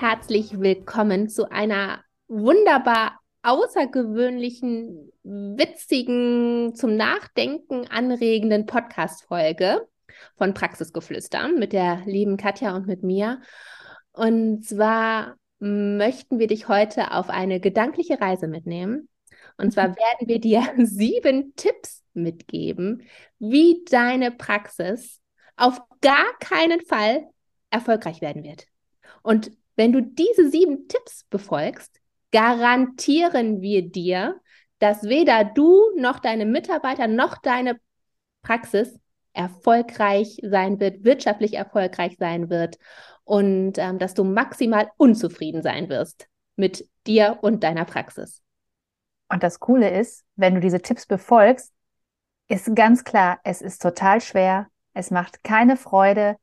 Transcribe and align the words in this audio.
Herzlich 0.00 0.58
willkommen 0.58 1.28
zu 1.28 1.50
einer 1.50 2.02
wunderbar 2.26 3.20
außergewöhnlichen, 3.42 5.12
witzigen, 5.22 6.74
zum 6.74 6.96
Nachdenken 6.96 7.86
anregenden 7.86 8.64
Podcast-Folge 8.64 9.86
von 10.38 10.54
Praxisgeflüster 10.54 11.48
mit 11.48 11.74
der 11.74 12.00
lieben 12.06 12.38
Katja 12.38 12.74
und 12.74 12.86
mit 12.86 13.02
mir. 13.02 13.42
Und 14.12 14.64
zwar 14.64 15.36
möchten 15.58 16.38
wir 16.38 16.46
dich 16.46 16.66
heute 16.68 17.12
auf 17.12 17.28
eine 17.28 17.60
gedankliche 17.60 18.18
Reise 18.22 18.48
mitnehmen. 18.48 19.10
Und 19.58 19.74
zwar 19.74 19.88
werden 19.88 20.28
wir 20.28 20.40
dir 20.40 20.62
sieben 20.78 21.54
Tipps 21.56 22.02
mitgeben, 22.14 23.02
wie 23.38 23.84
deine 23.84 24.30
Praxis 24.30 25.20
auf 25.56 25.78
gar 26.00 26.38
keinen 26.38 26.80
Fall 26.86 27.28
erfolgreich 27.68 28.22
werden 28.22 28.44
wird. 28.44 28.64
Und 29.22 29.50
wenn 29.80 29.92
du 29.92 30.02
diese 30.02 30.50
sieben 30.50 30.88
Tipps 30.88 31.24
befolgst, 31.30 32.02
garantieren 32.32 33.62
wir 33.62 33.80
dir, 33.88 34.38
dass 34.78 35.04
weder 35.04 35.42
du 35.42 35.80
noch 35.96 36.18
deine 36.18 36.44
Mitarbeiter 36.44 37.06
noch 37.06 37.38
deine 37.38 37.80
Praxis 38.42 39.00
erfolgreich 39.32 40.36
sein 40.42 40.80
wird, 40.80 41.02
wirtschaftlich 41.04 41.54
erfolgreich 41.54 42.16
sein 42.18 42.50
wird 42.50 42.76
und 43.24 43.78
ähm, 43.78 43.98
dass 43.98 44.12
du 44.12 44.22
maximal 44.22 44.90
unzufrieden 44.98 45.62
sein 45.62 45.88
wirst 45.88 46.28
mit 46.56 46.86
dir 47.06 47.38
und 47.40 47.64
deiner 47.64 47.86
Praxis. 47.86 48.42
Und 49.30 49.42
das 49.42 49.60
Coole 49.60 49.98
ist, 49.98 50.26
wenn 50.36 50.56
du 50.56 50.60
diese 50.60 50.82
Tipps 50.82 51.06
befolgst, 51.06 51.72
ist 52.48 52.76
ganz 52.76 53.02
klar, 53.02 53.40
es 53.44 53.62
ist 53.62 53.80
total 53.80 54.20
schwer, 54.20 54.66
es 54.92 55.10
macht 55.10 55.42
keine 55.42 55.78
Freude, 55.78 56.36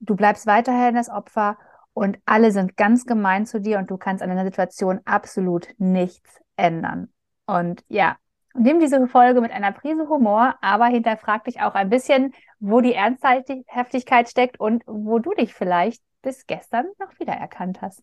du 0.00 0.16
bleibst 0.16 0.46
weiterhin 0.46 0.94
das 0.94 1.10
Opfer 1.10 1.58
und 1.98 2.18
alle 2.24 2.52
sind 2.52 2.76
ganz 2.76 3.06
gemein 3.06 3.46
zu 3.46 3.60
dir 3.60 3.78
und 3.78 3.90
du 3.90 3.96
kannst 3.96 4.22
an 4.22 4.28
deiner 4.28 4.44
Situation 4.44 5.00
absolut 5.04 5.68
nichts 5.78 6.40
ändern. 6.56 7.12
Und 7.46 7.84
ja, 7.88 8.16
nimm 8.54 8.80
diese 8.80 9.06
Folge 9.06 9.40
mit 9.40 9.50
einer 9.50 9.72
Prise 9.72 10.08
Humor, 10.08 10.54
aber 10.60 10.86
hinterfrag 10.86 11.44
dich 11.44 11.60
auch 11.60 11.74
ein 11.74 11.90
bisschen, 11.90 12.34
wo 12.58 12.80
die 12.80 12.94
Ernsthaftigkeit 12.94 14.28
steckt 14.28 14.60
und 14.60 14.82
wo 14.86 15.18
du 15.18 15.34
dich 15.34 15.54
vielleicht 15.54 16.02
bis 16.22 16.46
gestern 16.46 16.86
noch 16.98 17.18
wiedererkannt 17.18 17.80
hast. 17.82 18.02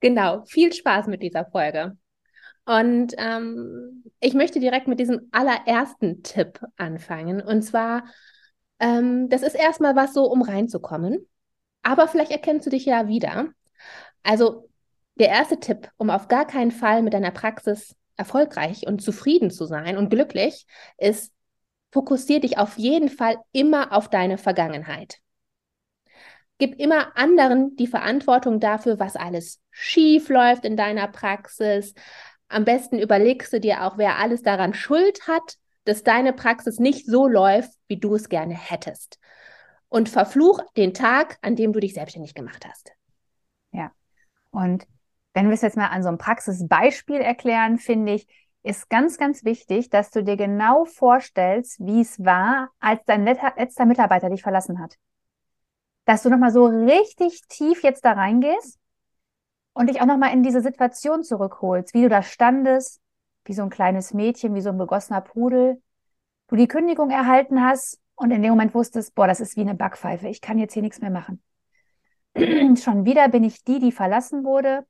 Genau, 0.00 0.44
viel 0.46 0.72
Spaß 0.72 1.06
mit 1.06 1.22
dieser 1.22 1.46
Folge. 1.46 1.96
Und 2.64 3.14
ähm, 3.16 4.04
ich 4.20 4.34
möchte 4.34 4.60
direkt 4.60 4.88
mit 4.88 5.00
diesem 5.00 5.28
allerersten 5.32 6.22
Tipp 6.22 6.60
anfangen. 6.76 7.40
Und 7.40 7.62
zwar 7.62 8.04
ähm, 8.80 9.28
das 9.28 9.42
ist 9.42 9.54
erstmal 9.54 9.96
was 9.96 10.14
so, 10.14 10.24
um 10.24 10.42
reinzukommen. 10.42 11.26
Aber 11.88 12.06
vielleicht 12.06 12.30
erkennst 12.32 12.66
du 12.66 12.70
dich 12.70 12.84
ja 12.84 13.08
wieder. 13.08 13.46
Also 14.22 14.68
der 15.14 15.30
erste 15.30 15.58
Tipp, 15.58 15.90
um 15.96 16.10
auf 16.10 16.28
gar 16.28 16.46
keinen 16.46 16.70
Fall 16.70 17.00
mit 17.00 17.14
deiner 17.14 17.30
Praxis 17.30 17.96
erfolgreich 18.18 18.86
und 18.86 19.00
zufrieden 19.00 19.50
zu 19.50 19.64
sein 19.64 19.96
und 19.96 20.10
glücklich, 20.10 20.66
ist, 20.98 21.32
fokussier 21.90 22.40
dich 22.40 22.58
auf 22.58 22.76
jeden 22.76 23.08
Fall 23.08 23.38
immer 23.52 23.94
auf 23.94 24.10
deine 24.10 24.36
Vergangenheit. 24.36 25.16
Gib 26.58 26.78
immer 26.78 27.16
anderen 27.16 27.74
die 27.76 27.86
Verantwortung 27.86 28.60
dafür, 28.60 28.98
was 28.98 29.16
alles 29.16 29.62
schief 29.70 30.28
läuft 30.28 30.66
in 30.66 30.76
deiner 30.76 31.08
Praxis. 31.08 31.94
Am 32.48 32.66
besten 32.66 32.98
überlegst 32.98 33.50
du 33.50 33.60
dir 33.60 33.86
auch, 33.86 33.96
wer 33.96 34.18
alles 34.18 34.42
daran 34.42 34.74
Schuld 34.74 35.26
hat 35.26 35.56
dass 35.88 36.02
deine 36.02 36.34
Praxis 36.34 36.78
nicht 36.78 37.06
so 37.06 37.26
läuft, 37.26 37.72
wie 37.86 37.98
du 37.98 38.14
es 38.14 38.28
gerne 38.28 38.52
hättest. 38.52 39.18
Und 39.88 40.08
verfluch 40.08 40.60
den 40.76 40.92
Tag, 40.92 41.38
an 41.40 41.56
dem 41.56 41.72
du 41.72 41.80
dich 41.80 41.94
selbstständig 41.94 42.34
gemacht 42.34 42.66
hast. 42.68 42.92
Ja. 43.72 43.90
Und 44.50 44.86
wenn 45.32 45.46
wir 45.46 45.54
es 45.54 45.62
jetzt 45.62 45.76
mal 45.76 45.86
an 45.86 46.02
so 46.02 46.08
einem 46.08 46.18
Praxisbeispiel 46.18 47.20
erklären, 47.20 47.78
finde 47.78 48.14
ich, 48.14 48.26
ist 48.62 48.90
ganz, 48.90 49.16
ganz 49.16 49.44
wichtig, 49.44 49.88
dass 49.88 50.10
du 50.10 50.22
dir 50.22 50.36
genau 50.36 50.84
vorstellst, 50.84 51.78
wie 51.80 52.00
es 52.00 52.22
war, 52.22 52.70
als 52.80 53.00
dein 53.06 53.24
letzter 53.24 53.86
Mitarbeiter 53.86 54.28
dich 54.28 54.42
verlassen 54.42 54.78
hat. 54.78 54.96
Dass 56.04 56.22
du 56.22 56.28
nochmal 56.28 56.52
so 56.52 56.66
richtig 56.66 57.42
tief 57.48 57.82
jetzt 57.82 58.04
da 58.04 58.12
reingehst 58.12 58.78
und 59.72 59.88
dich 59.88 60.00
auch 60.02 60.06
nochmal 60.06 60.32
in 60.32 60.42
diese 60.42 60.60
Situation 60.60 61.22
zurückholst, 61.22 61.94
wie 61.94 62.02
du 62.02 62.08
da 62.08 62.22
standest, 62.22 63.00
wie 63.44 63.54
so 63.54 63.62
ein 63.62 63.70
kleines 63.70 64.12
Mädchen, 64.12 64.54
wie 64.54 64.60
so 64.60 64.70
ein 64.70 64.78
begossener 64.78 65.20
Pudel, 65.22 65.80
du 66.48 66.56
die 66.56 66.68
Kündigung 66.68 67.10
erhalten 67.10 67.62
hast 67.62 68.00
und 68.18 68.32
in 68.32 68.42
dem 68.42 68.50
Moment 68.50 68.74
wusstest, 68.74 69.14
boah, 69.14 69.28
das 69.28 69.40
ist 69.40 69.56
wie 69.56 69.60
eine 69.60 69.76
Backpfeife, 69.76 70.26
ich 70.28 70.40
kann 70.40 70.58
jetzt 70.58 70.74
hier 70.74 70.82
nichts 70.82 71.00
mehr 71.00 71.10
machen. 71.10 71.40
Schon 72.36 73.04
wieder 73.04 73.28
bin 73.28 73.44
ich 73.44 73.62
die, 73.62 73.78
die 73.78 73.92
verlassen 73.92 74.44
wurde. 74.44 74.84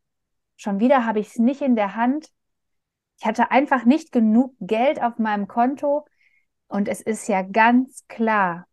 Schon 0.57 0.81
wieder 0.81 1.05
habe 1.05 1.21
ich 1.21 1.29
es 1.29 1.39
nicht 1.39 1.61
in 1.61 1.77
der 1.77 1.95
Hand. 1.95 2.31
Ich 3.21 3.27
hatte 3.27 3.51
einfach 3.51 3.85
nicht 3.85 4.13
genug 4.13 4.55
Geld 4.61 5.03
auf 5.03 5.19
meinem 5.19 5.47
Konto. 5.47 6.07
Und 6.69 6.89
es 6.89 7.03
ist 7.03 7.29
ja 7.29 7.43
ganz 7.43 8.07
klar, 8.09 8.67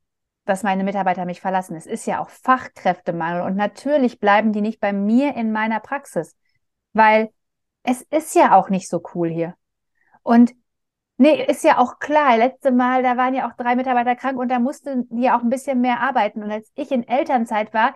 dass 0.45 0.63
meine 0.63 0.85
Mitarbeiter 0.85 1.25
mich 1.25 1.41
verlassen. 1.41 1.75
Es 1.75 1.85
ist 1.85 2.05
ja 2.05 2.21
auch 2.21 2.29
Fachkräftemangel. 2.29 3.41
Und 3.41 3.57
natürlich 3.57 4.21
bleiben 4.21 4.53
die 4.53 4.61
nicht 4.61 4.79
bei 4.79 4.93
mir 4.93 5.35
in 5.35 5.51
meiner 5.51 5.81
Praxis, 5.81 6.35
weil 6.93 7.29
es 7.83 8.03
ist 8.03 8.35
ja 8.35 8.55
auch 8.55 8.69
nicht 8.69 8.87
so 8.87 9.03
cool 9.13 9.29
hier. 9.29 9.55
Und 10.23 10.53
nee, 11.17 11.43
ist 11.45 11.63
ja 11.63 11.77
auch 11.77 11.99
klar, 11.99 12.37
letzte 12.37 12.71
Mal, 12.71 13.03
da 13.03 13.17
waren 13.17 13.33
ja 13.33 13.49
auch 13.49 13.55
drei 13.55 13.75
Mitarbeiter 13.75 14.15
krank 14.15 14.37
und 14.37 14.49
da 14.49 14.59
mussten 14.59 15.07
die 15.09 15.23
ja 15.23 15.37
auch 15.37 15.43
ein 15.43 15.49
bisschen 15.49 15.81
mehr 15.81 15.99
arbeiten. 16.01 16.43
Und 16.43 16.51
als 16.51 16.71
ich 16.75 16.91
in 16.91 17.07
Elternzeit 17.07 17.73
war, 17.73 17.95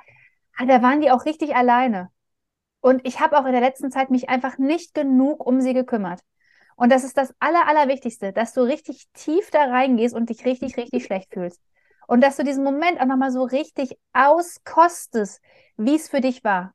ah, 0.58 0.66
da 0.66 0.82
waren 0.82 1.02
die 1.02 1.12
auch 1.12 1.26
richtig 1.26 1.56
alleine. 1.56 2.10
Und 2.82 3.06
ich 3.06 3.20
habe 3.20 3.38
auch 3.38 3.46
in 3.46 3.52
der 3.52 3.62
letzten 3.62 3.92
Zeit 3.92 4.10
mich 4.10 4.30
einfach 4.30 4.58
nicht 4.58 4.94
genug 4.94 5.46
um 5.46 5.62
sie 5.62 5.74
gekümmert. 5.74 6.22
Und 6.76 6.92
das 6.92 7.04
ist 7.04 7.18
das 7.18 7.34
Aller, 7.40 7.68
Allerwichtigste, 7.68 8.32
dass 8.32 8.54
du 8.54 8.62
richtig 8.62 9.10
tief 9.14 9.52
da 9.52 9.66
reingehst 9.66 10.16
und 10.16 10.30
dich 10.30 10.46
richtig, 10.46 10.78
richtig 10.78 11.04
schlecht 11.04 11.34
fühlst. 11.34 11.62
Und 12.08 12.22
dass 12.22 12.38
du 12.38 12.44
diesen 12.44 12.64
Moment 12.64 13.02
auch 13.02 13.06
nochmal 13.06 13.32
so 13.32 13.44
richtig 13.44 13.98
auskostest, 14.14 15.42
wie 15.76 15.96
es 15.96 16.10
für 16.10 16.22
dich 16.22 16.44
war. 16.44 16.74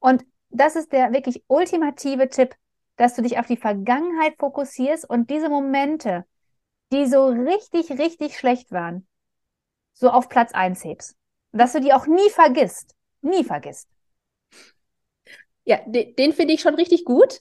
Und 0.00 0.24
das 0.50 0.74
ist 0.76 0.92
der 0.92 1.12
wirklich 1.12 1.44
ultimative 1.46 2.28
Tipp 2.28 2.56
dass 2.96 3.14
du 3.14 3.22
dich 3.22 3.38
auf 3.38 3.46
die 3.46 3.56
Vergangenheit 3.56 4.34
fokussierst 4.38 5.08
und 5.08 5.30
diese 5.30 5.48
Momente, 5.48 6.24
die 6.92 7.06
so 7.06 7.26
richtig, 7.26 7.90
richtig 7.98 8.38
schlecht 8.38 8.72
waren, 8.72 9.06
so 9.92 10.10
auf 10.10 10.28
Platz 10.28 10.52
eins 10.52 10.84
hebst. 10.84 11.16
dass 11.52 11.72
du 11.72 11.80
die 11.80 11.92
auch 11.92 12.06
nie 12.06 12.30
vergisst. 12.30 12.94
Nie 13.22 13.44
vergisst. 13.44 13.88
Ja, 15.64 15.80
den, 15.86 16.14
den 16.14 16.32
finde 16.32 16.54
ich 16.54 16.60
schon 16.60 16.74
richtig 16.74 17.04
gut. 17.04 17.40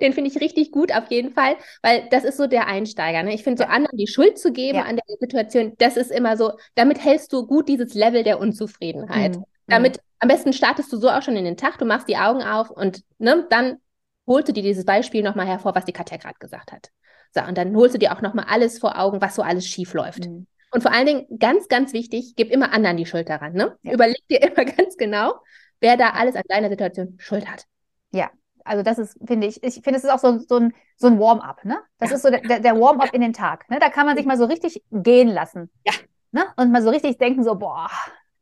Den 0.00 0.12
finde 0.12 0.30
ich 0.30 0.40
richtig 0.40 0.72
gut, 0.72 0.92
auf 0.92 1.10
jeden 1.10 1.32
Fall, 1.32 1.56
weil 1.82 2.08
das 2.10 2.24
ist 2.24 2.36
so 2.36 2.48
der 2.48 2.66
Einsteiger. 2.66 3.22
Ne? 3.22 3.34
Ich 3.34 3.44
finde, 3.44 3.62
so 3.62 3.68
anderen 3.68 3.96
die 3.96 4.08
Schuld 4.08 4.36
zu 4.36 4.52
geben 4.52 4.78
ja. 4.78 4.84
an 4.84 4.96
der 4.96 5.16
Situation, 5.20 5.74
das 5.78 5.96
ist 5.96 6.10
immer 6.10 6.36
so, 6.36 6.52
damit 6.74 7.02
hältst 7.02 7.32
du 7.32 7.46
gut 7.46 7.68
dieses 7.68 7.94
Level 7.94 8.24
der 8.24 8.40
Unzufriedenheit. 8.40 9.36
Mhm. 9.36 9.44
Damit 9.70 10.00
am 10.18 10.28
besten 10.28 10.52
startest 10.52 10.92
du 10.92 10.96
so 10.96 11.08
auch 11.08 11.22
schon 11.22 11.36
in 11.36 11.44
den 11.44 11.56
Tag, 11.56 11.78
du 11.78 11.84
machst 11.84 12.08
die 12.08 12.16
Augen 12.16 12.42
auf 12.42 12.70
und 12.70 13.02
ne, 13.18 13.46
dann 13.48 13.78
holst 14.26 14.48
du 14.48 14.52
dir 14.52 14.62
dieses 14.62 14.84
Beispiel 14.84 15.22
nochmal 15.22 15.46
hervor, 15.46 15.74
was 15.74 15.84
die 15.84 15.92
Katja 15.92 16.18
gerade 16.18 16.38
gesagt 16.38 16.72
hat. 16.72 16.90
So, 17.32 17.42
und 17.42 17.56
dann 17.56 17.74
holst 17.76 17.94
du 17.94 17.98
dir 17.98 18.12
auch 18.12 18.20
nochmal 18.20 18.46
alles 18.48 18.78
vor 18.78 18.98
Augen, 18.98 19.20
was 19.20 19.34
so 19.34 19.42
alles 19.42 19.66
schief 19.66 19.94
läuft. 19.94 20.26
Mhm. 20.26 20.46
Und 20.72 20.82
vor 20.82 20.92
allen 20.92 21.06
Dingen, 21.06 21.38
ganz, 21.38 21.68
ganz 21.68 21.92
wichtig, 21.92 22.34
gib 22.36 22.50
immer 22.50 22.72
anderen 22.72 22.96
die 22.96 23.06
Schuld 23.06 23.28
daran. 23.28 23.54
Ne? 23.54 23.76
Ja. 23.82 23.92
Überleg 23.92 24.26
dir 24.28 24.42
immer 24.42 24.64
ganz 24.64 24.96
genau, 24.96 25.34
wer 25.80 25.96
da 25.96 26.10
alles 26.10 26.36
an 26.36 26.42
deiner 26.48 26.68
Situation 26.68 27.16
Schuld 27.18 27.50
hat. 27.50 27.64
Ja, 28.12 28.30
also 28.64 28.82
das 28.82 28.98
ist, 28.98 29.18
finde 29.26 29.46
ich, 29.46 29.62
ich 29.62 29.74
finde, 29.74 29.96
es 29.96 30.04
ist 30.04 30.10
auch 30.10 30.18
so, 30.18 30.38
so 30.38 30.56
ein, 30.56 30.74
so 30.96 31.06
ein 31.06 31.18
Warm-up, 31.18 31.64
ne? 31.64 31.78
Das 31.98 32.10
ja. 32.10 32.16
ist 32.16 32.22
so 32.22 32.30
der, 32.30 32.60
der 32.60 32.80
Warm-up 32.80 33.12
in 33.14 33.20
den 33.20 33.32
Tag. 33.32 33.68
Ne? 33.70 33.78
Da 33.80 33.88
kann 33.88 34.06
man 34.06 34.16
sich 34.16 34.26
mal 34.26 34.36
so 34.36 34.44
richtig 34.44 34.82
gehen 34.90 35.28
lassen. 35.28 35.70
Ja. 35.84 35.92
Ne? 36.32 36.44
Und 36.56 36.70
mal 36.70 36.82
so 36.82 36.90
richtig 36.90 37.18
denken, 37.18 37.42
so, 37.42 37.56
boah, 37.56 37.90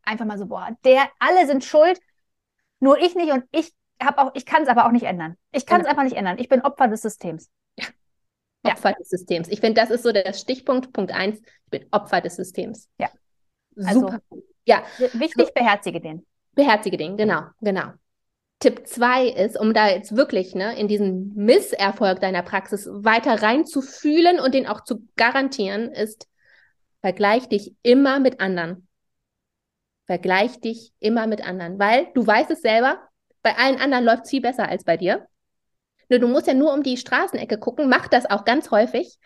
einfach 0.09 0.25
mal 0.25 0.39
so, 0.39 0.47
boah, 0.47 0.77
der, 0.85 1.09
alle 1.19 1.47
sind 1.47 1.65
schuld, 1.65 2.01
nur 2.81 2.99
ich 2.99 3.15
nicht 3.15 3.33
und 3.33 3.45
ich 3.51 3.73
habe 4.03 4.19
auch, 4.19 4.31
ich 4.35 4.47
kann 4.47 4.63
es 4.63 4.69
aber 4.69 4.87
auch 4.87 4.93
nicht 4.93 5.05
ändern. 5.05 5.37
Ich 5.53 5.67
kann 5.67 5.81
es 5.81 5.87
genau. 5.87 5.91
einfach 5.91 6.05
nicht 6.05 6.17
ändern. 6.17 6.39
Ich 6.39 6.49
bin 6.49 6.63
Opfer 6.63 6.89
des 6.89 7.03
Systems. 7.03 7.51
Ja. 7.77 7.87
Opfer 8.65 8.91
ja. 8.91 8.97
des 8.97 9.09
Systems. 9.09 9.49
Ich 9.49 9.61
finde, 9.61 9.81
das 9.81 9.91
ist 9.91 10.03
so 10.03 10.13
der 10.13 10.33
Stichpunkt, 10.33 10.93
Punkt 10.93 11.13
eins. 11.13 11.41
Ich 11.41 11.71
bin 11.71 11.87
Opfer 11.91 12.21
des 12.21 12.37
Systems. 12.37 12.89
Ja. 12.99 13.09
Also, 13.77 14.01
Super. 14.01 14.21
Ja. 14.65 14.83
Wichtig, 15.15 15.53
beherzige 15.55 16.01
den. 16.01 16.27
Beherzige 16.53 16.97
den, 16.97 17.17
genau, 17.17 17.43
genau. 17.61 17.93
Tipp 18.61 18.89
2 18.89 19.29
ist, 19.29 19.59
um 19.59 19.73
da 19.73 19.89
jetzt 19.89 20.17
wirklich 20.17 20.55
ne, 20.55 20.77
in 20.77 20.89
diesen 20.89 21.35
Misserfolg 21.37 22.21
deiner 22.21 22.43
Praxis 22.43 22.89
weiter 22.91 23.41
reinzufühlen 23.41 24.41
und 24.41 24.53
den 24.53 24.67
auch 24.67 24.83
zu 24.83 25.07
garantieren, 25.17 25.93
ist, 25.93 26.27
vergleich 27.01 27.49
dich 27.49 27.77
immer 27.83 28.19
mit 28.19 28.41
anderen. 28.41 28.88
Vergleich 30.09 30.61
dich 30.61 30.93
immer 30.99 31.29
mit 31.29 31.47
anderen, 31.47 31.79
weil 31.79 32.09
du 32.15 32.27
weißt 32.27 32.51
es 32.51 32.61
selber, 32.61 32.99
bei 33.43 33.57
allen 33.57 33.81
anderen 33.81 34.05
läuft 34.05 34.25
es 34.25 34.31
viel 34.31 34.41
besser 34.41 34.69
als 34.69 34.83
bei 34.83 34.97
dir. 34.97 35.29
Du 36.09 36.27
musst 36.27 36.49
ja 36.49 36.55
nur 36.55 36.73
um 36.73 36.83
die 36.83 36.97
Straßenecke 36.97 37.59
gucken, 37.59 37.89
mach 37.89 38.09
das 38.09 38.29
auch 38.29 38.45
ganz 38.45 38.73
häufig. 38.73 39.19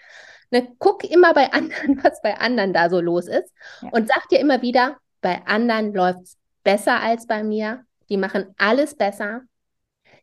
Ne, 0.51 0.69
guck 0.79 1.05
immer 1.05 1.33
bei 1.33 1.51
anderen, 1.51 1.99
was 2.05 2.21
bei 2.21 2.37
anderen 2.39 2.75
da 2.75 2.91
so 2.91 3.01
los 3.01 3.27
ist 3.27 3.51
ja. 3.81 3.89
und 3.93 4.09
sag 4.09 4.29
dir 4.29 4.39
immer 4.39 4.61
wieder, 4.61 4.99
bei 5.23 5.41
anderen 5.47 5.95
läuft 5.95 6.21
es 6.25 6.37
besser 6.63 7.01
als 7.01 7.27
bei 7.27 7.43
mir 7.43 7.87
die 8.13 8.19
machen 8.19 8.55
alles 8.59 8.95
besser, 8.95 9.41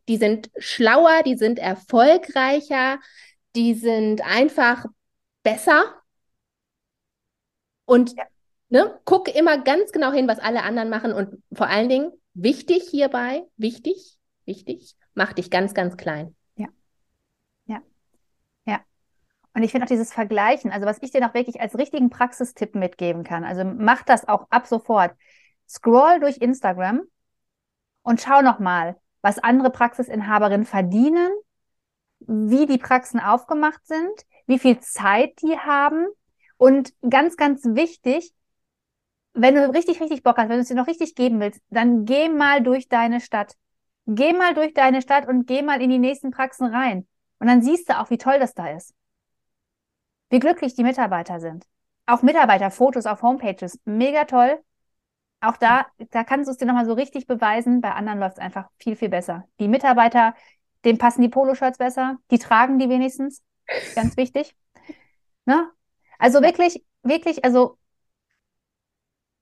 die 0.07 0.17
sind 0.17 0.51
schlauer, 0.57 1.23
die 1.25 1.35
sind 1.35 1.57
erfolgreicher, 1.57 2.99
die 3.55 3.73
sind 3.73 4.21
einfach 4.21 4.85
besser. 5.41 5.95
Und 7.85 8.15
ja. 8.15 8.25
Ne, 8.69 8.99
guck 9.05 9.33
immer 9.33 9.57
ganz 9.57 9.91
genau 9.91 10.11
hin, 10.11 10.27
was 10.27 10.39
alle 10.39 10.63
anderen 10.63 10.89
machen. 10.89 11.13
Und 11.13 11.41
vor 11.51 11.67
allen 11.67 11.89
Dingen, 11.89 12.11
wichtig 12.33 12.87
hierbei, 12.89 13.43
wichtig, 13.57 14.17
wichtig, 14.45 14.95
mach 15.13 15.33
dich 15.33 15.51
ganz, 15.51 15.73
ganz 15.73 15.97
klein. 15.97 16.35
Ja. 16.55 16.67
Ja. 17.65 17.81
Ja. 18.65 18.79
Und 19.53 19.63
ich 19.63 19.71
finde 19.71 19.85
auch 19.85 19.89
dieses 19.89 20.13
Vergleichen, 20.13 20.71
also 20.71 20.85
was 20.85 21.01
ich 21.01 21.11
dir 21.11 21.21
noch 21.21 21.33
wirklich 21.33 21.59
als 21.59 21.77
richtigen 21.77 22.09
Praxistipp 22.09 22.75
mitgeben 22.75 23.23
kann, 23.23 23.43
also 23.43 23.63
mach 23.65 24.03
das 24.03 24.27
auch 24.27 24.47
ab 24.49 24.67
sofort. 24.67 25.11
Scroll 25.67 26.19
durch 26.19 26.37
Instagram 26.37 27.01
und 28.01 28.21
schau 28.21 28.41
noch 28.41 28.59
mal, 28.59 28.95
was 29.21 29.37
andere 29.37 29.69
Praxisinhaberinnen 29.69 30.65
verdienen, 30.65 31.31
wie 32.21 32.65
die 32.65 32.77
Praxen 32.77 33.19
aufgemacht 33.19 33.85
sind, 33.85 34.25
wie 34.47 34.59
viel 34.59 34.79
Zeit 34.79 35.39
die 35.41 35.57
haben 35.57 36.07
und 36.57 36.93
ganz, 37.07 37.37
ganz 37.37 37.63
wichtig, 37.65 38.33
wenn 39.33 39.55
du 39.55 39.69
richtig, 39.71 40.01
richtig 40.01 40.23
Bock 40.23 40.37
hast, 40.37 40.49
wenn 40.49 40.57
du 40.57 40.61
es 40.61 40.67
dir 40.67 40.75
noch 40.75 40.87
richtig 40.87 41.15
geben 41.15 41.39
willst, 41.39 41.61
dann 41.69 42.05
geh 42.05 42.29
mal 42.29 42.61
durch 42.61 42.89
deine 42.89 43.21
Stadt. 43.21 43.55
Geh 44.05 44.33
mal 44.33 44.53
durch 44.53 44.73
deine 44.73 45.01
Stadt 45.01 45.27
und 45.27 45.45
geh 45.45 45.61
mal 45.61 45.81
in 45.81 45.89
die 45.89 45.99
nächsten 45.99 46.31
Praxen 46.31 46.67
rein. 46.67 47.07
Und 47.39 47.47
dann 47.47 47.61
siehst 47.61 47.89
du 47.89 47.99
auch, 47.99 48.09
wie 48.09 48.17
toll 48.17 48.39
das 48.39 48.53
da 48.53 48.69
ist. 48.69 48.93
Wie 50.29 50.39
glücklich 50.39 50.75
die 50.75 50.83
Mitarbeiter 50.83 51.39
sind. 51.39 51.65
Auch 52.05 52.21
Mitarbeiterfotos 52.21 53.05
auf 53.05 53.21
Homepages. 53.21 53.79
Mega 53.85 54.25
toll 54.25 54.59
auch 55.41 55.57
da, 55.57 55.87
da 56.11 56.23
kannst 56.23 56.47
du 56.47 56.51
es 56.51 56.57
dir 56.57 56.65
nochmal 56.65 56.85
so 56.85 56.93
richtig 56.93 57.27
beweisen. 57.27 57.81
Bei 57.81 57.91
anderen 57.91 58.19
läuft 58.19 58.37
es 58.37 58.43
einfach 58.43 58.69
viel, 58.77 58.95
viel 58.95 59.09
besser. 59.09 59.47
Die 59.59 59.67
Mitarbeiter, 59.67 60.35
denen 60.83 60.97
passen 60.97 61.21
die 61.21 61.29
Poloshirts 61.29 61.77
besser, 61.77 62.17
die 62.31 62.39
tragen 62.39 62.77
die 62.79 62.89
wenigstens. 62.89 63.43
Ganz 63.95 64.17
wichtig. 64.17 64.55
Ne? 65.45 65.69
Also 66.17 66.41
wirklich, 66.41 66.83
wirklich, 67.03 67.45
also 67.45 67.77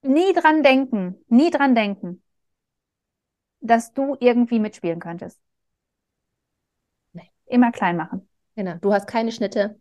nie 0.08 0.32
dran 0.32 0.62
denken, 0.62 1.24
nie 1.28 1.50
dran 1.50 1.74
denken, 1.74 2.22
dass 3.60 3.92
du 3.92 4.16
irgendwie 4.20 4.58
mitspielen 4.58 5.00
könntest. 5.00 5.38
Nee. 7.12 7.30
Immer 7.46 7.72
klein 7.72 7.96
machen. 7.96 8.28
Genau. 8.56 8.74
Du 8.80 8.92
hast 8.92 9.06
keine 9.06 9.32
Schnitte. 9.32 9.80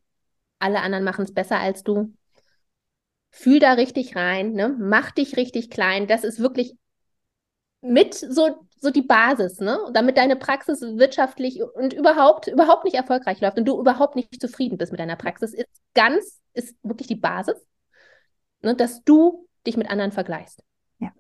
Alle 0.59 0.81
anderen 0.81 1.03
machen 1.03 1.24
es 1.24 1.33
besser 1.33 1.59
als 1.59 1.83
du 1.83 2.13
fühl 3.29 3.59
da 3.59 3.74
richtig 3.74 4.15
rein, 4.15 4.53
ne? 4.53 4.75
mach 4.79 5.12
dich 5.12 5.38
richtig 5.38 5.69
klein. 5.69 6.07
Das 6.07 6.24
ist 6.24 6.39
wirklich 6.39 6.75
mit 7.81 8.15
so, 8.15 8.65
so 8.79 8.89
die 8.89 9.03
Basis, 9.03 9.59
ne? 9.59 9.79
damit 9.94 10.18
deine 10.18 10.35
Praxis 10.35 10.81
wirtschaftlich 10.81 11.62
und 11.62 11.94
überhaupt, 11.94 12.47
überhaupt 12.47 12.83
nicht 12.83 12.95
erfolgreich 12.95 13.39
läuft 13.39 13.57
und 13.57 13.65
du 13.65 13.79
überhaupt 13.79 14.15
nicht 14.15 14.41
zufrieden 14.41 14.77
bist 14.77 14.91
mit 14.91 15.00
deiner 15.00 15.15
Praxis, 15.15 15.53
ist 15.53 15.69
ganz, 15.94 16.39
ist 16.53 16.75
wirklich 16.83 17.07
die 17.07 17.15
Basis, 17.15 17.56
ne? 18.62 18.75
dass 18.75 19.03
du 19.03 19.47
dich 19.68 19.78
mit 19.78 19.90
anderen 19.90 20.12
vergleichst. 20.12 20.64
Ja. 21.00 21.12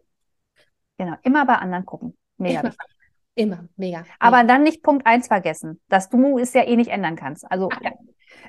Genau, 0.97 1.15
immer 1.23 1.45
bei 1.45 1.55
anderen 1.55 1.85
gucken. 1.85 2.17
Mega 2.37 2.61
immer, 2.61 2.73
immer 3.35 3.69
mega. 3.75 4.05
Aber 4.19 4.43
dann 4.43 4.63
nicht 4.63 4.81
Punkt 4.81 5.05
1 5.05 5.27
vergessen, 5.27 5.79
dass 5.89 6.09
du 6.09 6.39
es 6.39 6.53
ja 6.53 6.63
eh 6.63 6.75
nicht 6.75 6.89
ändern 6.89 7.15
kannst. 7.15 7.49
Also 7.51 7.69
Ach, 7.71 7.81
ja. 7.81 7.91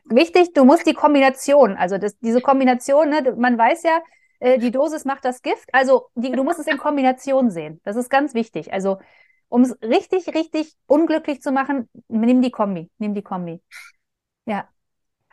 Wichtig, 0.05 0.53
du 0.55 0.65
musst 0.65 0.87
die 0.87 0.95
Kombination, 0.95 1.77
also 1.77 1.99
das, 1.99 2.19
diese 2.19 2.41
Kombination, 2.41 3.11
ne, 3.11 3.35
man 3.37 3.59
weiß 3.59 3.83
ja, 3.83 4.01
äh, 4.41 4.59
die 4.59 4.71
Dosis 4.71 5.05
macht 5.05 5.25
das 5.25 5.43
Gift, 5.43 5.69
also 5.73 6.07
die, 6.15 6.33
du 6.33 6.45
musst 6.45 6.59
es 6.59 6.67
in 6.67 6.79
Kombination 6.79 7.51
sehen. 7.51 7.81
Das 7.85 7.97
ist 7.97 8.09
ganz 8.09 8.35
wichtig. 8.35 8.73
Also 8.73 8.99
um 9.49 9.63
es 9.63 9.81
richtig, 9.83 10.35
richtig 10.35 10.75
unglücklich 10.87 11.41
zu 11.41 11.53
machen, 11.53 11.89
nimm 12.09 12.43
die 12.43 12.51
Kombi, 12.51 12.91
nimm 12.99 13.15
die 13.15 13.23
Kombi. 13.23 13.63
Ja. 14.47 14.69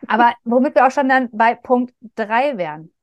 Aber 0.08 0.34
womit 0.44 0.76
wir 0.76 0.86
auch 0.86 0.92
schon 0.92 1.10
dann 1.10 1.30
bei 1.32 1.56
Punkt 1.56 1.94
drei 2.16 2.58
wären. 2.58 2.94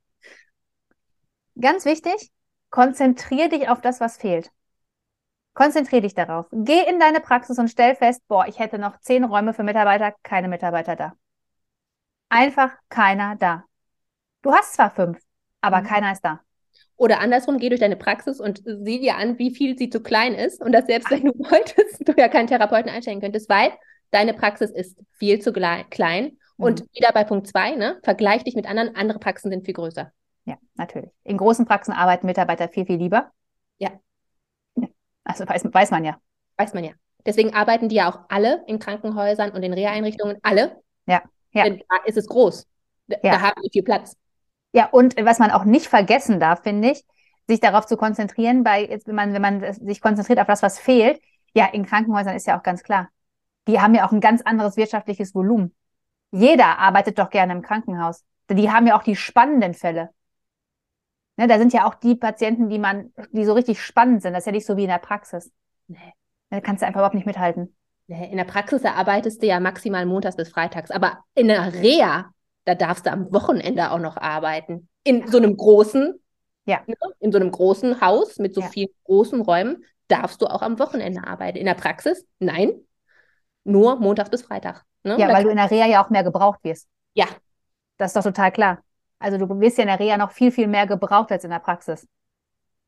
Ganz 1.61 1.85
wichtig, 1.85 2.31
konzentrier 2.71 3.49
dich 3.49 3.69
auf 3.69 3.81
das, 3.81 4.01
was 4.01 4.17
fehlt. 4.17 4.51
Konzentrier 5.55 6.01
dich 6.01 6.15
darauf. 6.15 6.47
Geh 6.51 6.83
in 6.89 6.99
deine 6.99 7.21
Praxis 7.21 7.59
und 7.59 7.69
stell 7.69 7.95
fest, 7.95 8.23
boah, 8.27 8.47
ich 8.47 8.59
hätte 8.59 8.79
noch 8.79 8.99
zehn 9.01 9.25
Räume 9.25 9.53
für 9.53 9.63
Mitarbeiter, 9.63 10.15
keine 10.23 10.49
Mitarbeiter 10.49 10.97
da 10.97 11.13
einfach 12.33 12.73
keiner 12.89 13.37
da. 13.37 13.65
Du 14.41 14.53
hast 14.53 14.75
zwar 14.75 14.91
fünf, 14.91 15.19
aber 15.61 15.83
mhm. 15.83 15.87
keiner 15.87 16.13
ist 16.13 16.25
da. 16.25 16.41
Oder 16.97 17.21
andersrum, 17.21 17.59
geh 17.59 17.69
durch 17.69 17.81
deine 17.81 17.97
Praxis 17.97 18.41
und 18.41 18.63
sieh 18.65 19.01
dir 19.01 19.17
an, 19.17 19.39
wie 19.39 19.55
viel 19.55 19.79
sie 19.79 19.91
zu 19.91 20.03
klein 20.03 20.35
ist 20.35 20.63
und 20.63 20.73
dass 20.73 20.87
selbst 20.87 21.11
wenn 21.11 21.25
du 21.25 21.33
wolltest, 21.39 22.09
du 22.09 22.13
ja 22.17 22.29
keinen 22.29 22.47
Therapeuten 22.47 22.91
einstellen 22.91 23.21
könntest, 23.21 23.49
weil 23.49 23.71
deine 24.11 24.35
Praxis 24.35 24.71
ist 24.71 24.99
viel 25.13 25.41
zu 25.41 25.53
klein. 25.53 26.25
Mhm. 26.57 26.65
Und 26.65 26.85
wieder 26.95 27.13
bei 27.13 27.25
Punkt 27.25 27.47
zwei, 27.47 27.77
ne, 27.77 28.01
vergleich 28.03 28.45
dich 28.45 28.55
mit 28.57 28.67
anderen, 28.67 28.97
andere 28.97 29.19
Praxen 29.19 29.51
sind 29.51 29.65
viel 29.65 29.75
größer. 29.75 30.11
Ja, 30.45 30.57
natürlich. 30.75 31.11
In 31.25 31.37
großen 31.37 31.67
Praxen 31.67 31.93
arbeiten 31.93 32.27
Mitarbeiter 32.27 32.69
viel, 32.69 32.87
viel 32.87 32.97
lieber. 32.97 33.31
Ja. 33.79 33.91
Also 35.25 35.49
weiß, 35.49 35.65
weiß 35.73 35.91
man 35.91 36.05
ja. 36.05 36.19
Weiß 36.57 36.75
man 36.75 36.85
ja. 36.85 36.93
Deswegen 37.25 37.55
arbeiten 37.55 37.89
die 37.89 37.97
ja 37.97 38.11
auch 38.11 38.21
alle 38.29 38.65
in 38.67 38.79
Krankenhäusern 38.79 39.53
und 39.53 39.63
in 39.63 39.73
Reha-Einrichtungen, 39.73 40.39
alle. 40.43 40.83
Ja. 41.07 41.23
Ja. 41.53 41.65
Denn 41.65 41.83
da 41.89 41.97
ist 42.05 42.17
es 42.17 42.27
groß. 42.27 42.67
Da, 43.07 43.17
ja. 43.23 43.33
da 43.33 43.41
haben 43.41 43.63
wir 43.63 43.71
viel 43.71 43.85
Platz. 43.85 44.17
Ja, 44.73 44.89
und 44.89 45.17
was 45.23 45.39
man 45.39 45.51
auch 45.51 45.65
nicht 45.65 45.87
vergessen 45.87 46.41
darf, 46.41 46.63
finde 46.63 46.93
ich, 46.93 47.05
sich 47.47 47.61
darauf 47.61 47.87
zu 47.87 47.97
konzentrieren, 47.97 48.65
bei 48.65 48.87
jetzt, 48.87 49.07
wenn 49.07 49.15
man, 49.15 49.33
wenn 49.33 49.43
man 49.43 49.73
sich 49.73 50.01
konzentriert 50.01 50.41
auf 50.41 50.47
das, 50.47 50.63
was 50.63 50.79
fehlt, 50.79 51.21
ja, 51.55 51.67
in 51.67 51.85
Krankenhäusern 51.85 52.35
ist 52.35 52.47
ja 52.47 52.59
auch 52.59 52.63
ganz 52.63 52.83
klar. 52.83 53.09
Die 53.69 53.81
haben 53.81 53.95
ja 53.95 54.07
auch 54.07 54.13
ein 54.13 54.21
ganz 54.21 54.43
anderes 54.43 54.77
wirtschaftliches 54.77 55.35
Volumen. 55.35 55.75
Jeder 56.31 56.79
arbeitet 56.79 57.19
doch 57.19 57.31
gerne 57.31 57.53
im 57.53 57.63
Krankenhaus. 57.63 58.25
Die 58.51 58.71
haben 58.71 58.87
ja 58.87 58.97
auch 58.97 59.03
die 59.03 59.17
spannenden 59.17 59.75
Fälle. 59.75 60.11
Ne, 61.43 61.49
da 61.49 61.59
sind 61.59 61.73
ja 61.73 61.89
auch 61.89 61.97
die 61.97 62.15
Patienten, 62.15 62.69
die 62.69 62.79
man, 62.79 63.13
die 63.33 63.45
so 63.45 63.53
richtig 63.53 63.83
spannend 63.83 64.23
sind. 64.23 64.33
Das 64.33 64.43
ist 64.43 64.47
ja 64.47 64.53
nicht 64.53 64.65
so 64.65 64.77
wie 64.77 64.85
in 64.85 64.91
der 64.91 64.99
Praxis. 64.99 65.51
Nee. 65.89 65.99
Da 66.51 66.61
kannst 66.61 66.83
du 66.83 66.87
einfach 66.87 67.01
überhaupt 67.01 67.17
nicht 67.17 67.27
mithalten. 67.27 67.75
In 68.07 68.37
der 68.37 68.45
Praxis, 68.45 68.85
arbeitest 68.85 69.43
du 69.43 69.47
ja 69.47 69.59
maximal 69.59 70.07
montags 70.07 70.37
bis 70.37 70.51
freitags. 70.51 70.93
Aber 70.93 71.19
in 71.35 71.49
der 71.49 71.75
Reha, 71.75 72.31
da 72.65 72.77
darfst 72.77 73.07
du 73.07 73.11
am 73.11 73.33
Wochenende 73.33 73.91
auch 73.91 73.99
noch 73.99 74.17
arbeiten. 74.17 74.89
In 75.03 75.27
so 75.27 75.39
einem 75.39 75.57
großen, 75.57 76.15
ja. 76.67 76.81
Ne, 76.87 76.95
in 77.19 77.33
so 77.33 77.39
einem 77.39 77.51
großen 77.51 78.01
Haus 78.01 78.39
mit 78.39 78.55
so 78.55 78.61
ja. 78.61 78.69
vielen 78.69 78.91
großen 79.03 79.41
Räumen 79.41 79.85
darfst 80.07 80.43
du 80.43 80.47
auch 80.47 80.63
am 80.63 80.79
Wochenende 80.79 81.27
arbeiten. 81.27 81.59
In 81.59 81.67
der 81.67 81.75
Praxis, 81.75 82.25
nein, 82.39 82.73
nur 83.65 83.97
montags 83.97 84.31
bis 84.31 84.43
freitag. 84.43 84.85
Ne? 85.03 85.17
Ja, 85.19 85.29
weil 85.33 85.43
du 85.43 85.51
in 85.51 85.57
der 85.57 85.73
Reha 85.73 85.87
ja 85.87 86.05
auch 86.05 86.11
mehr 86.11 86.23
gebraucht 86.23 86.61
wirst. 86.63 86.87
Ja. 87.15 87.27
Das 87.97 88.11
ist 88.11 88.17
doch 88.17 88.23
total 88.23 88.53
klar. 88.53 88.79
Also 89.23 89.39
du 89.39 89.61
wirst 89.61 89.79
ja 89.79 89.83
in 89.83 89.89
der 89.89 90.01
Reha 90.01 90.17
noch 90.17 90.33
viel, 90.33 90.51
viel 90.51 90.67
mehr 90.67 90.87
gebraucht 90.87 91.31
als 91.33 91.45
in 91.45 91.51
der 91.51 91.59
Praxis. 91.59 92.07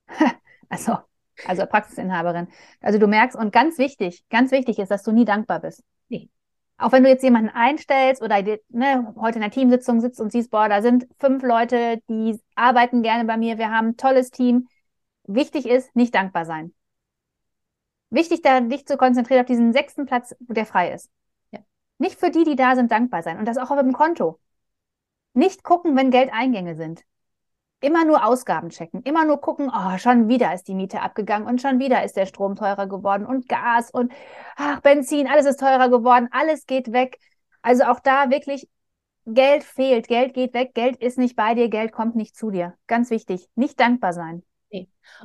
also 0.68 0.98
also 1.46 1.66
Praxisinhaberin. 1.66 2.48
Also 2.80 2.98
du 2.98 3.06
merkst, 3.06 3.36
und 3.36 3.52
ganz 3.52 3.78
wichtig, 3.78 4.24
ganz 4.30 4.50
wichtig 4.52 4.78
ist, 4.78 4.90
dass 4.90 5.02
du 5.02 5.12
nie 5.12 5.24
dankbar 5.24 5.60
bist. 5.60 5.82
Nee. 6.08 6.30
Auch 6.76 6.92
wenn 6.92 7.04
du 7.04 7.08
jetzt 7.08 7.22
jemanden 7.22 7.50
einstellst 7.50 8.22
oder 8.22 8.42
ne, 8.68 9.14
heute 9.16 9.36
in 9.36 9.42
der 9.42 9.50
Teamsitzung 9.50 10.00
sitzt 10.00 10.20
und 10.20 10.32
siehst, 10.32 10.50
boah, 10.50 10.68
da 10.68 10.82
sind 10.82 11.06
fünf 11.18 11.42
Leute, 11.42 12.00
die 12.08 12.40
arbeiten 12.56 13.02
gerne 13.02 13.24
bei 13.24 13.36
mir, 13.36 13.58
wir 13.58 13.70
haben 13.70 13.88
ein 13.88 13.96
tolles 13.96 14.30
Team. 14.30 14.68
Wichtig 15.24 15.66
ist, 15.66 15.94
nicht 15.94 16.14
dankbar 16.14 16.44
sein. 16.44 16.74
Wichtig, 18.10 18.42
da 18.42 18.60
dich 18.60 18.86
zu 18.86 18.96
konzentrieren 18.96 19.40
auf 19.40 19.46
diesen 19.46 19.72
sechsten 19.72 20.06
Platz, 20.06 20.34
der 20.40 20.66
frei 20.66 20.92
ist. 20.92 21.10
Ja. 21.52 21.60
Nicht 21.98 22.18
für 22.18 22.30
die, 22.30 22.44
die 22.44 22.56
da 22.56 22.76
sind, 22.76 22.92
dankbar 22.92 23.22
sein. 23.22 23.38
Und 23.38 23.46
das 23.46 23.56
auch 23.56 23.70
auf 23.70 23.80
dem 23.80 23.92
Konto. 23.92 24.38
Nicht 25.34 25.62
gucken, 25.62 25.96
wenn 25.96 26.10
Geldeingänge 26.10 26.76
sind. 26.76 27.02
Immer 27.80 28.06
nur 28.06 28.24
Ausgaben 28.24 28.70
checken, 28.70 29.02
immer 29.02 29.26
nur 29.26 29.40
gucken, 29.42 29.70
oh, 29.70 29.98
schon 29.98 30.28
wieder 30.28 30.54
ist 30.54 30.68
die 30.68 30.74
Miete 30.74 31.02
abgegangen 31.02 31.46
und 31.46 31.60
schon 31.60 31.78
wieder 31.78 32.02
ist 32.02 32.16
der 32.16 32.24
Strom 32.24 32.56
teurer 32.56 32.86
geworden 32.86 33.26
und 33.26 33.46
Gas 33.46 33.90
und 33.90 34.10
ach, 34.56 34.80
Benzin, 34.80 35.26
alles 35.26 35.44
ist 35.44 35.60
teurer 35.60 35.90
geworden, 35.90 36.28
alles 36.30 36.64
geht 36.66 36.92
weg. 36.92 37.18
Also 37.60 37.84
auch 37.84 38.00
da 38.00 38.30
wirklich 38.30 38.68
Geld 39.26 39.64
fehlt, 39.64 40.08
Geld 40.08 40.32
geht 40.32 40.54
weg, 40.54 40.72
Geld 40.74 40.96
ist 40.96 41.18
nicht 41.18 41.36
bei 41.36 41.54
dir, 41.54 41.68
Geld 41.68 41.92
kommt 41.92 42.16
nicht 42.16 42.36
zu 42.36 42.50
dir. 42.50 42.74
Ganz 42.86 43.10
wichtig, 43.10 43.48
nicht 43.54 43.78
dankbar 43.78 44.14
sein. 44.14 44.42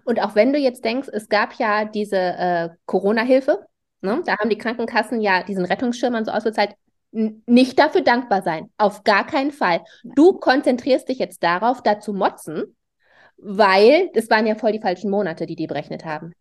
Und 0.04 0.22
auch 0.22 0.36
wenn 0.36 0.54
du 0.54 0.60
jetzt 0.60 0.84
denkst, 0.84 1.10
es 1.12 1.30
gab 1.30 1.54
ja 1.56 1.86
diese 1.86 2.18
äh, 2.18 2.70
Corona-Hilfe, 2.86 3.66
ne? 4.02 4.22
da 4.26 4.38
haben 4.38 4.50
die 4.50 4.58
Krankenkassen 4.58 5.22
ja 5.22 5.44
diesen 5.44 5.66
Rettungsschirm 5.66 6.24
so 6.26 6.32
ausgezahlt, 6.32 6.76
nicht 7.12 7.80
dafür 7.80 8.02
dankbar 8.02 8.42
sein. 8.42 8.70
Auf 8.78 9.04
gar 9.04 9.26
keinen 9.26 9.52
Fall. 9.52 9.82
Du 10.04 10.34
konzentrierst 10.34 11.10
dich 11.10 11.20
jetzt 11.20 11.44
darauf, 11.44 11.82
da 11.82 12.00
zu 12.00 12.14
motzen, 12.14 12.76
weil 13.38 14.10
das 14.14 14.30
waren 14.30 14.46
ja 14.46 14.56
voll 14.56 14.72
die 14.72 14.82
falschen 14.82 15.10
Monate, 15.10 15.46
die 15.46 15.56
die 15.56 15.68
berechnet 15.68 16.06
haben. 16.06 16.34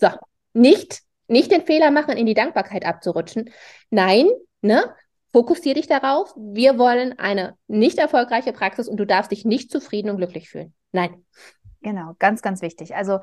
So, 0.00 0.08
nicht, 0.52 1.02
nicht 1.26 1.50
den 1.50 1.64
Fehler 1.64 1.90
machen, 1.90 2.16
in 2.16 2.26
die 2.26 2.34
Dankbarkeit 2.34 2.84
abzurutschen. 2.84 3.50
Nein, 3.90 4.28
ne? 4.60 4.94
Fokussier 5.32 5.74
dich 5.74 5.88
darauf. 5.88 6.32
Wir 6.36 6.78
wollen 6.78 7.18
eine 7.18 7.56
nicht 7.66 7.98
erfolgreiche 7.98 8.52
Praxis 8.52 8.86
und 8.88 8.98
du 8.98 9.04
darfst 9.04 9.32
dich 9.32 9.44
nicht 9.44 9.70
zufrieden 9.70 10.10
und 10.10 10.18
glücklich 10.18 10.48
fühlen. 10.48 10.74
Nein. 10.92 11.24
Genau, 11.80 12.14
ganz, 12.18 12.40
ganz 12.40 12.62
wichtig. 12.62 12.94
Also 12.94 13.18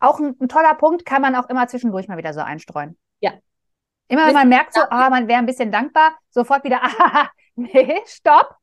auch 0.00 0.18
ein, 0.18 0.34
ein 0.40 0.48
toller 0.48 0.74
Punkt 0.74 1.06
kann 1.06 1.22
man 1.22 1.36
auch 1.36 1.48
immer 1.48 1.68
zwischendurch 1.68 2.08
mal 2.08 2.18
wieder 2.18 2.34
so 2.34 2.40
einstreuen. 2.40 2.98
Immer 4.08 4.26
wenn 4.26 4.34
man 4.34 4.48
merkt, 4.48 4.74
so, 4.74 4.80
ah, 4.90 5.08
man 5.10 5.28
wäre 5.28 5.38
ein 5.38 5.46
bisschen 5.46 5.72
dankbar, 5.72 6.16
sofort 6.30 6.64
wieder, 6.64 6.80
ah, 6.82 7.28
nee, 7.56 8.00
stopp, 8.06 8.56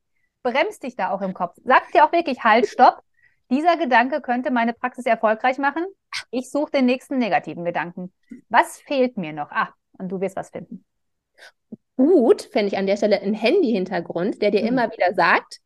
bremst 0.44 0.84
dich 0.84 0.96
da 0.96 1.12
auch 1.12 1.22
im 1.22 1.34
Kopf. 1.34 1.56
Sag 1.64 1.92
dir 1.92 2.06
auch 2.06 2.12
wirklich, 2.12 2.44
halt, 2.44 2.68
stopp. 2.68 3.02
Dieser 3.50 3.76
Gedanke 3.76 4.22
könnte 4.22 4.50
meine 4.50 4.74
Praxis 4.74 5.06
erfolgreich 5.06 5.58
machen. 5.58 5.86
Ich 6.30 6.50
suche 6.50 6.72
den 6.72 6.86
nächsten 6.86 7.18
negativen 7.18 7.66
Gedanken. 7.66 8.14
Was 8.48 8.80
fehlt 8.80 9.18
mir 9.18 9.34
noch? 9.34 9.52
Ah, 9.52 9.74
und 9.98 10.10
du 10.10 10.22
wirst 10.22 10.38
was 10.38 10.52
finden. 10.52 10.86
Gut, 11.98 12.44
fände 12.44 12.68
ich 12.68 12.78
an 12.78 12.88
der 12.88 12.98
Stelle 12.98 13.22
einen 13.22 13.34
Handy-Hintergrund, 13.34 14.42
der 14.42 14.52
dir 14.52 14.62
mhm. 14.62 14.68
immer 14.70 14.92
wieder 14.92 15.14
sagt, 15.14 15.60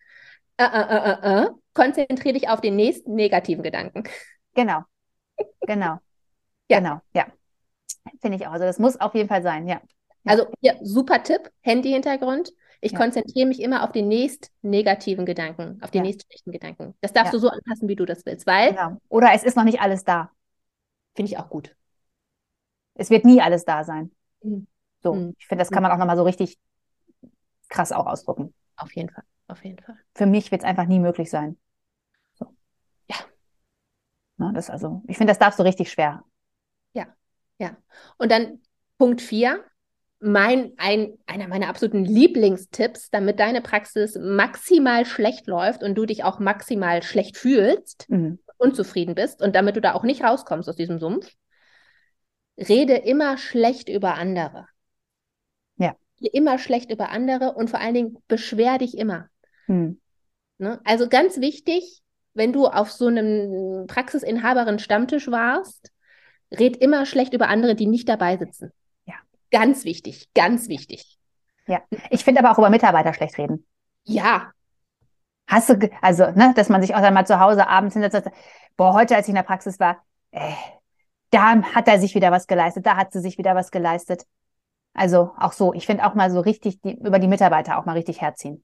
äh, 0.57 0.63
äh, 0.63 0.67
äh, 0.67 1.11
äh, 1.11 1.43
äh 1.43 1.49
konzentriere 1.73 2.33
dich 2.33 2.49
auf 2.49 2.61
den 2.61 2.75
nächsten 2.75 3.13
negativen 3.13 3.61
Gedanken. 3.61 4.03
Genau. 4.55 4.83
Genau. 5.61 5.99
ja. 6.69 6.79
Genau, 6.79 7.01
ja. 7.13 7.27
Finde 8.21 8.37
ich 8.37 8.47
auch. 8.47 8.51
Also 8.51 8.65
das 8.65 8.79
muss 8.79 8.99
auf 8.99 9.13
jeden 9.15 9.29
Fall 9.29 9.41
sein, 9.41 9.67
ja. 9.67 9.81
Also 10.25 10.47
hier, 10.59 10.77
super 10.81 11.23
Tipp, 11.23 11.51
Handy-Hintergrund. 11.61 12.51
Ich 12.81 12.91
ja. 12.91 12.99
konzentriere 12.99 13.47
mich 13.47 13.61
immer 13.61 13.83
auf 13.83 13.91
den 13.91 14.07
nächst 14.07 14.51
negativen 14.61 15.25
Gedanken, 15.25 15.79
auf 15.81 15.91
den 15.91 15.99
ja. 15.99 16.07
nächst 16.07 16.27
schlechten 16.27 16.51
Gedanken. 16.51 16.95
Das 17.01 17.13
darfst 17.13 17.33
ja. 17.33 17.37
du 17.37 17.39
so 17.39 17.49
anpassen, 17.49 17.87
wie 17.87 17.95
du 17.95 18.05
das 18.05 18.25
willst, 18.25 18.45
weil. 18.45 18.71
Genau. 18.71 18.97
Oder 19.09 19.31
es 19.33 19.43
ist 19.43 19.55
noch 19.55 19.63
nicht 19.63 19.81
alles 19.81 20.03
da. 20.03 20.31
Finde 21.15 21.31
ich 21.31 21.37
auch 21.37 21.49
gut. 21.49 21.75
Es 22.95 23.09
wird 23.09 23.25
nie 23.25 23.41
alles 23.41 23.65
da 23.65 23.83
sein. 23.83 24.11
Mhm. 24.41 24.67
So, 25.01 25.13
mhm. 25.13 25.35
ich 25.37 25.47
finde, 25.47 25.61
das 25.61 25.71
kann 25.71 25.83
man 25.83 25.91
auch 25.91 25.97
nochmal 25.97 26.17
so 26.17 26.23
richtig 26.23 26.57
krass 27.69 27.91
auch 27.91 28.05
ausdrucken. 28.05 28.53
Auf 28.77 28.93
jeden 28.95 29.09
Fall, 29.09 29.23
auf 29.47 29.63
jeden 29.63 29.79
Fall. 29.79 29.97
Für 30.13 30.25
mich 30.25 30.51
wird 30.51 30.61
es 30.61 30.67
einfach 30.67 30.85
nie 30.85 30.99
möglich 30.99 31.29
sein. 31.29 31.57
So. 32.33 32.47
Ja. 33.09 33.15
Na, 34.37 34.51
das 34.51 34.69
also, 34.69 35.01
ich 35.07 35.17
finde, 35.17 35.31
das 35.31 35.39
darf 35.39 35.55
so 35.55 35.63
richtig 35.63 35.91
schwer 35.91 36.23
ja. 37.59 37.77
Und 38.17 38.31
dann 38.31 38.61
Punkt 38.97 39.21
4, 39.21 39.63
mein, 40.19 40.73
ein, 40.77 41.17
einer 41.25 41.47
meiner 41.47 41.69
absoluten 41.69 42.05
Lieblingstipps, 42.05 43.09
damit 43.11 43.39
deine 43.39 43.61
Praxis 43.61 44.17
maximal 44.19 45.05
schlecht 45.05 45.47
läuft 45.47 45.83
und 45.83 45.95
du 45.95 46.05
dich 46.05 46.23
auch 46.23 46.39
maximal 46.39 47.03
schlecht 47.03 47.37
fühlst, 47.37 48.09
mhm. 48.09 48.39
unzufrieden 48.57 49.15
bist 49.15 49.41
und 49.41 49.55
damit 49.55 49.75
du 49.75 49.81
da 49.81 49.93
auch 49.93 50.03
nicht 50.03 50.23
rauskommst 50.23 50.69
aus 50.69 50.75
diesem 50.75 50.99
Sumpf, 50.99 51.31
rede 52.57 52.95
immer 52.95 53.37
schlecht 53.37 53.89
über 53.89 54.15
andere. 54.15 54.67
Ja. 55.77 55.95
Immer 56.19 56.57
schlecht 56.57 56.91
über 56.91 57.09
andere 57.09 57.53
und 57.53 57.69
vor 57.69 57.79
allen 57.79 57.93
Dingen 57.93 58.17
beschwer 58.27 58.77
dich 58.77 58.97
immer. 58.97 59.29
Mhm. 59.67 59.99
Ne? 60.57 60.79
Also 60.85 61.09
ganz 61.09 61.41
wichtig, 61.41 62.01
wenn 62.33 62.53
du 62.53 62.67
auf 62.67 62.91
so 62.91 63.07
einem 63.07 63.85
Praxisinhaberin 63.87 64.79
Stammtisch 64.79 65.29
warst, 65.29 65.91
red 66.59 66.77
immer 66.77 67.05
schlecht 67.05 67.33
über 67.33 67.47
andere, 67.47 67.75
die 67.75 67.87
nicht 67.87 68.09
dabei 68.09 68.37
sitzen. 68.37 68.71
Ja. 69.05 69.15
Ganz 69.51 69.85
wichtig, 69.85 70.29
ganz 70.33 70.67
wichtig. 70.69 71.17
Ja. 71.67 71.81
Ich 72.09 72.23
finde 72.23 72.41
aber 72.41 72.51
auch 72.51 72.57
über 72.57 72.69
Mitarbeiter 72.69 73.13
schlecht 73.13 73.37
reden. 73.37 73.65
Ja. 74.03 74.51
Hast 75.47 75.69
du, 75.69 75.89
also, 76.01 76.31
ne, 76.31 76.53
dass 76.55 76.69
man 76.69 76.81
sich 76.81 76.95
auch 76.95 77.01
dann 77.01 77.13
mal 77.13 77.27
zu 77.27 77.39
Hause 77.39 77.67
abends 77.67 77.93
hinsetzt, 77.93 78.29
boah, 78.77 78.93
heute, 78.93 79.15
als 79.15 79.27
ich 79.27 79.29
in 79.29 79.35
der 79.35 79.43
Praxis 79.43 79.79
war, 79.79 80.03
äh, 80.31 80.53
da 81.29 81.61
hat 81.61 81.87
er 81.87 81.99
sich 81.99 82.15
wieder 82.15 82.31
was 82.31 82.47
geleistet, 82.47 82.85
da 82.85 82.97
hat 82.97 83.11
sie 83.11 83.19
sich 83.19 83.37
wieder 83.37 83.55
was 83.55 83.71
geleistet. 83.71 84.25
Also 84.93 85.31
auch 85.37 85.51
so, 85.51 85.73
ich 85.73 85.85
finde 85.85 86.05
auch 86.05 86.15
mal 86.15 86.31
so 86.31 86.39
richtig 86.39 86.81
die, 86.81 86.93
über 86.93 87.19
die 87.19 87.27
Mitarbeiter 87.27 87.77
auch 87.77 87.85
mal 87.85 87.93
richtig 87.93 88.21
herziehen. 88.21 88.63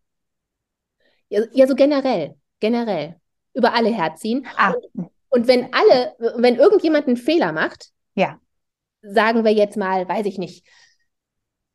Ja, 1.30 1.42
ja, 1.52 1.68
so 1.68 1.76
generell, 1.76 2.36
generell. 2.60 3.20
Über 3.54 3.74
alle 3.74 3.90
herziehen. 3.90 4.48
Ah. 4.56 4.74
Und 4.96 5.12
und 5.32 5.48
wenn 5.48 5.74
alle, 5.74 6.14
wenn 6.36 6.58
irgendjemand 6.58 7.08
einen 7.08 7.18
Fehler 7.18 7.54
macht, 7.54 7.90
ja. 8.16 8.38
sagen 9.02 9.46
wir 9.46 9.54
jetzt 9.54 9.78
mal, 9.78 10.08
weiß 10.08 10.26
ich 10.26 10.38
nicht, 10.38 10.68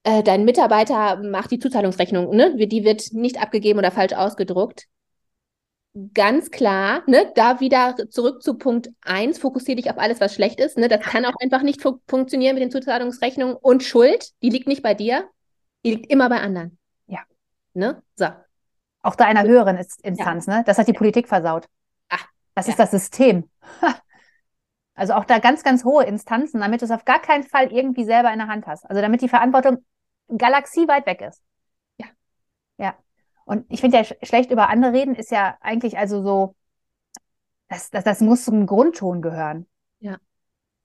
äh, 0.05 0.23
dein 0.23 0.45
Mitarbeiter 0.45 1.17
macht 1.23 1.51
die 1.51 1.59
Zuzahlungsrechnung, 1.59 2.37
ne? 2.37 2.55
Die 2.69 2.85
wird 2.85 3.13
nicht 3.13 3.41
abgegeben 3.41 3.79
oder 3.79 3.91
falsch 3.91 4.13
ausgedruckt. 4.13 4.85
Ganz 6.13 6.51
klar, 6.51 7.03
ne, 7.07 7.33
da 7.35 7.59
wieder 7.59 7.97
zurück 8.11 8.43
zu 8.43 8.59
Punkt 8.59 8.91
1, 9.01 9.39
fokussiere 9.39 9.77
dich 9.77 9.91
auf 9.91 9.97
alles, 9.97 10.21
was 10.21 10.35
schlecht 10.35 10.61
ist. 10.61 10.77
Ne? 10.77 10.89
Das 10.89 11.01
kann 11.01 11.25
auch 11.25 11.35
einfach 11.41 11.63
nicht 11.63 11.81
fu 11.81 11.99
funktionieren 12.07 12.55
mit 12.55 12.63
den 12.63 12.71
Zuzahlungsrechnungen. 12.71 13.57
Und 13.57 13.83
Schuld, 13.83 14.33
die 14.43 14.51
liegt 14.51 14.69
nicht 14.69 14.83
bei 14.83 14.93
dir, 14.93 15.27
die 15.83 15.93
liegt 15.93 16.13
immer 16.13 16.29
bei 16.29 16.41
anderen. 16.41 16.79
Ja. 17.07 17.21
Ne? 17.73 18.03
So. 18.17 18.27
Auch 19.01 19.17
da 19.17 19.25
einer 19.25 19.45
höheren 19.45 19.79
Instanz, 20.03 20.45
ja. 20.45 20.59
ne? 20.59 20.65
Das 20.67 20.77
hat 20.77 20.87
die 20.87 20.93
Politik 20.93 21.29
versaut. 21.29 21.67
Das 22.57 22.67
ja. 22.67 22.73
ist 22.73 22.79
das 22.81 22.91
System. 22.91 23.49
Also 24.99 25.13
auch 25.13 25.27
da 25.27 25.41
ganz, 25.41 25.63
ganz 25.63 25.85
hohe 25.85 26.05
Instanzen, 26.05 26.61
damit 26.61 26.81
du 26.81 26.87
es 26.87 26.91
auf 26.91 27.05
gar 27.05 27.21
keinen 27.21 27.43
Fall 27.43 27.71
irgendwie 27.71 28.05
selber 28.05 28.33
in 28.33 28.39
der 28.39 28.49
Hand 28.49 28.67
hast. 28.67 28.89
Also 28.89 29.03
damit 29.03 29.21
die 29.21 29.29
Verantwortung 29.29 29.85
galaxieweit 30.35 31.05
weg 31.05 31.21
ist. 31.21 31.43
Ja. 31.99 32.07
Ja. 32.79 32.95
Und 33.45 33.67
ich 33.69 33.83
finde 33.83 33.99
ja, 33.99 34.05
schlecht 34.23 34.51
über 34.51 34.71
andere 34.71 34.95
reden 34.95 35.15
ist 35.15 35.31
ja 35.31 35.59
eigentlich 35.61 35.99
also 35.99 36.23
so, 36.23 36.57
das, 37.69 37.91
das, 37.91 38.05
das 38.05 38.21
muss 38.23 38.47
zum 38.47 38.67
Grundton 38.67 39.21
gehören. 39.21 39.67
Ja. 40.01 40.17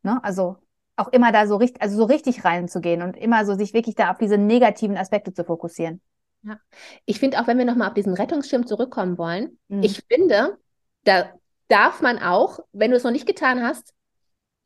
Ne? 0.03 0.21
Also 0.23 0.57
auch 0.97 1.07
immer 1.07 1.31
da 1.31 1.47
so 1.47 1.55
richtig, 1.55 1.81
also 1.81 1.95
so 1.95 2.03
richtig 2.03 2.43
reinzugehen 2.43 3.01
und 3.03 3.15
immer 3.15 3.45
so 3.45 3.55
sich 3.55 3.73
wirklich 3.73 3.95
da 3.95 4.11
auf 4.11 4.17
diese 4.17 4.37
negativen 4.37 4.97
Aspekte 4.97 5.33
zu 5.33 5.45
fokussieren. 5.45 6.01
Ja. 6.43 6.59
Ich 7.05 7.21
finde 7.21 7.39
auch, 7.39 7.47
wenn 7.47 7.57
wir 7.57 7.65
nochmal 7.65 7.87
auf 7.87 7.93
diesen 7.93 8.13
Rettungsschirm 8.13 8.67
zurückkommen 8.67 9.17
wollen, 9.17 9.57
mhm. 9.69 9.83
ich 9.83 10.03
finde, 10.09 10.57
da 11.05 11.31
darf 11.71 12.01
man 12.01 12.19
auch, 12.19 12.59
wenn 12.73 12.91
du 12.91 12.97
es 12.97 13.03
noch 13.03 13.11
nicht 13.11 13.25
getan 13.25 13.63
hast, 13.63 13.93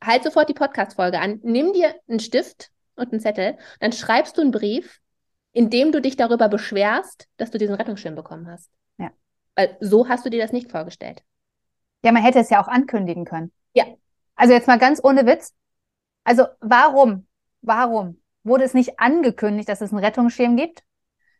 halt 0.02 0.24
sofort 0.24 0.48
die 0.48 0.54
Podcast-Folge 0.54 1.20
an. 1.20 1.40
Nimm 1.42 1.72
dir 1.72 1.94
einen 2.08 2.20
Stift 2.20 2.70
und 2.96 3.12
einen 3.12 3.20
Zettel, 3.20 3.56
dann 3.80 3.92
schreibst 3.92 4.36
du 4.36 4.42
einen 4.42 4.50
Brief, 4.50 5.00
in 5.52 5.70
dem 5.70 5.92
du 5.92 6.00
dich 6.00 6.16
darüber 6.16 6.48
beschwerst, 6.48 7.28
dass 7.36 7.50
du 7.50 7.58
diesen 7.58 7.76
Rettungsschirm 7.76 8.14
bekommen 8.14 8.48
hast. 8.50 8.70
Ja. 8.98 9.10
Weil 9.54 9.76
so 9.80 10.08
hast 10.08 10.26
du 10.26 10.30
dir 10.30 10.42
das 10.42 10.52
nicht 10.52 10.70
vorgestellt. 10.70 11.22
Ja, 12.04 12.12
man 12.12 12.22
hätte 12.22 12.40
es 12.40 12.50
ja 12.50 12.62
auch 12.62 12.68
ankündigen 12.68 13.24
können. 13.24 13.52
Ja. 13.72 13.84
Also 14.34 14.52
jetzt 14.52 14.66
mal 14.66 14.78
ganz 14.78 15.00
ohne 15.02 15.26
Witz. 15.26 15.54
Also 16.24 16.46
warum, 16.60 17.26
warum 17.62 18.20
wurde 18.42 18.64
es 18.64 18.74
nicht 18.74 18.98
angekündigt, 18.98 19.68
dass 19.68 19.80
es 19.80 19.92
einen 19.92 20.04
Rettungsschirm 20.04 20.56
gibt? 20.56 20.82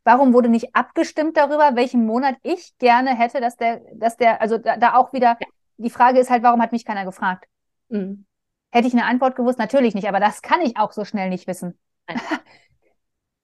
Warum 0.05 0.33
wurde 0.33 0.49
nicht 0.49 0.75
abgestimmt 0.75 1.37
darüber, 1.37 1.75
welchen 1.75 2.07
Monat 2.07 2.37
ich 2.43 2.79
gerne 2.79 3.17
hätte, 3.19 3.41
dass 3.41 3.57
der, 3.57 3.83
dass 3.95 4.17
der, 4.17 4.41
also 4.41 4.57
da, 4.57 4.77
da 4.77 4.95
auch 4.95 5.13
wieder 5.13 5.37
ja 5.41 5.47
die 5.79 5.91
Frage 5.91 6.19
ist 6.19 6.31
halt, 6.31 6.43
warum 6.43 6.63
hat 6.63 6.73
mich 6.73 6.85
keiner 6.85 7.05
gefragt? 7.05 7.47
Mhm. 7.89 8.27
Hätte 8.71 8.89
ich 8.89 8.95
eine 8.95 9.05
Antwort 9.05 9.37
gewusst? 9.37 9.59
Natürlich 9.59 9.95
nicht, 9.95 10.09
aber 10.09 10.21
das 10.21 10.43
kann 10.43 10.61
ich 10.61 10.77
auch 10.77 10.93
so 10.93 11.05
schnell 11.05 11.29
nicht 11.29 11.47
wissen. 11.47 11.79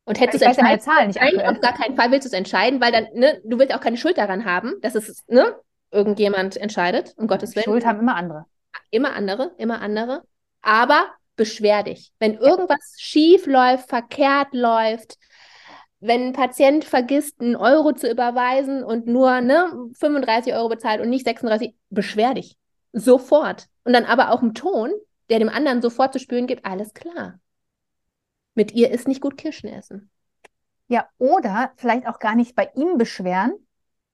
Und 0.05 0.19
hättest 0.19 0.45
du 0.45 0.49
es 0.49 0.57
ja 0.57 0.79
Zahlen 0.79 1.09
nicht 1.09 1.21
Nein, 1.21 1.41
auf 1.41 1.61
gar 1.61 1.75
keinen 1.75 1.97
Fall 1.97 2.11
willst 2.11 2.27
du 2.27 2.29
es 2.29 2.33
entscheiden, 2.33 2.81
weil 2.81 2.91
dann, 2.91 3.07
ne, 3.15 3.41
du 3.45 3.59
willst 3.59 3.73
auch 3.73 3.81
keine 3.81 3.97
Schuld 3.97 4.19
daran 4.19 4.45
haben, 4.45 4.75
dass 4.81 4.97
es, 4.97 5.25
ne, 5.29 5.55
irgendjemand 5.93 6.57
entscheidet, 6.57 7.15
um 7.17 7.29
Gottes 7.29 7.55
Willen. 7.55 7.65
Schuld 7.65 7.87
haben 7.87 8.01
immer 8.01 8.17
andere. 8.17 8.47
Immer 8.91 9.15
andere, 9.15 9.53
immer 9.59 9.81
andere. 9.81 10.23
Aber 10.61 11.07
beschwer 11.37 11.83
dich. 11.83 12.13
Wenn 12.19 12.35
irgendwas 12.35 12.97
schief 12.99 13.47
läuft, 13.47 13.89
verkehrt 13.89 14.49
läuft, 14.53 15.19
wenn 16.03 16.29
ein 16.29 16.33
Patient 16.33 16.85
vergisst, 16.85 17.41
einen 17.41 17.55
Euro 17.55 17.93
zu 17.93 18.11
überweisen 18.11 18.83
und 18.83 19.07
nur 19.07 19.41
ne, 19.41 19.73
35 19.95 20.53
Euro 20.53 20.69
bezahlt 20.69 21.01
und 21.01 21.09
nicht 21.09 21.25
36, 21.25 21.77
beschwer 21.91 22.35
dich. 22.35 22.57
Sofort. 22.93 23.69
Und 23.85 23.93
dann 23.93 24.05
aber 24.05 24.33
auch 24.33 24.43
im 24.43 24.53
Ton, 24.53 24.91
der 25.31 25.39
dem 25.39 25.49
anderen 25.49 25.81
sofort 25.81 26.13
zu 26.13 26.19
spüren 26.19 26.49
gibt, 26.49 26.65
alles 26.65 26.93
klar. 26.93 27.39
Mit 28.55 28.73
ihr 28.73 28.91
ist 28.91 29.07
nicht 29.07 29.21
gut 29.21 29.37
Kirschen 29.37 29.69
essen. 29.69 30.11
Ja, 30.89 31.07
oder 31.19 31.71
vielleicht 31.77 32.09
auch 32.09 32.19
gar 32.19 32.35
nicht 32.35 32.57
bei 32.57 32.69
ihm 32.75 32.99
beschweren, 32.99 33.55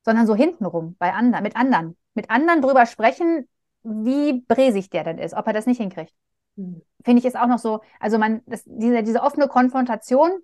sondern 0.05 0.27
so 0.27 0.35
hintenrum, 0.35 0.95
bei 0.99 1.15
anderen, 1.15 1.43
mit 1.43 1.57
anderen. 1.57 1.97
Mit 2.13 2.31
anderen 2.31 2.61
drüber 2.61 2.85
sprechen, 2.85 3.49
wie 3.83 4.43
bresig 4.47 4.91
der 4.91 5.05
denn 5.05 5.19
ist, 5.19 5.33
ob 5.33 5.47
er 5.47 5.55
das 5.55 5.65
nicht 5.65 5.79
hinkriegt. 5.79 6.13
Hm. 6.57 6.83
Finde 7.03 7.21
ich 7.21 7.25
ist 7.25 7.37
auch 7.37 7.47
noch 7.47 7.59
so, 7.59 7.81
also 7.99 8.19
man, 8.19 8.43
das, 8.45 8.63
diese, 8.67 9.03
diese 9.03 9.23
offene 9.23 9.49
Konfrontation, 9.49 10.43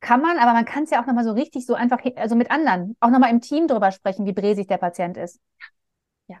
kann 0.00 0.20
man, 0.20 0.38
aber 0.38 0.52
man 0.52 0.64
kann 0.64 0.84
es 0.84 0.90
ja 0.90 1.00
auch 1.02 1.06
nochmal 1.06 1.24
so 1.24 1.32
richtig 1.32 1.66
so 1.66 1.74
einfach, 1.74 2.00
also 2.16 2.34
mit 2.34 2.50
anderen, 2.50 2.96
auch 3.00 3.10
nochmal 3.10 3.30
im 3.30 3.40
Team 3.40 3.68
drüber 3.68 3.92
sprechen, 3.92 4.26
wie 4.26 4.32
bresig 4.32 4.66
der 4.66 4.78
Patient 4.78 5.16
ist. 5.16 5.40
Ja. 6.26 6.38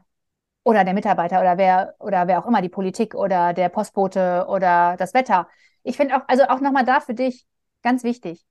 Oder 0.64 0.84
der 0.84 0.94
Mitarbeiter 0.94 1.40
oder 1.40 1.58
wer, 1.58 1.94
oder 1.98 2.26
wer 2.26 2.42
auch 2.42 2.46
immer, 2.46 2.62
die 2.62 2.68
Politik 2.68 3.14
oder 3.14 3.52
der 3.52 3.68
Postbote 3.68 4.46
oder 4.48 4.96
das 4.98 5.14
Wetter. 5.14 5.48
Ich 5.82 5.96
finde 5.96 6.16
auch, 6.16 6.22
also 6.26 6.44
auch 6.44 6.60
nochmal 6.60 6.84
da 6.84 7.00
für 7.00 7.14
dich 7.14 7.46
ganz 7.82 8.02
wichtig. 8.02 8.44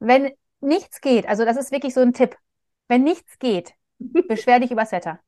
Wenn 0.00 0.30
nichts 0.60 1.00
geht, 1.00 1.28
also 1.28 1.44
das 1.44 1.56
ist 1.56 1.72
wirklich 1.72 1.94
so 1.94 2.00
ein 2.00 2.12
Tipp. 2.12 2.36
Wenn 2.88 3.04
nichts 3.04 3.38
geht, 3.38 3.74
beschwer 4.28 4.58
dich 4.58 4.72
übers 4.72 4.92
Wetter. 4.92 5.20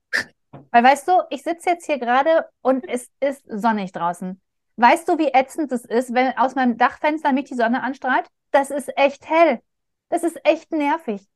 Weil 0.70 0.84
weißt 0.84 1.06
du, 1.06 1.12
ich 1.30 1.42
sitze 1.42 1.70
jetzt 1.70 1.86
hier 1.86 1.98
gerade 1.98 2.46
und 2.60 2.88
es 2.88 3.08
ist 3.20 3.44
sonnig 3.46 3.92
draußen. 3.92 4.40
Weißt 4.76 5.08
du, 5.08 5.18
wie 5.18 5.28
ätzend 5.32 5.70
es 5.70 5.84
ist, 5.84 6.14
wenn 6.14 6.36
aus 6.36 6.54
meinem 6.54 6.76
Dachfenster 6.76 7.32
mich 7.32 7.44
die 7.44 7.54
Sonne 7.54 7.82
anstrahlt? 7.82 8.26
Das 8.52 8.70
ist 8.70 8.96
echt 8.96 9.28
hell. 9.28 9.60
Das 10.08 10.22
ist 10.22 10.38
echt 10.44 10.70
nervig. 10.70 11.28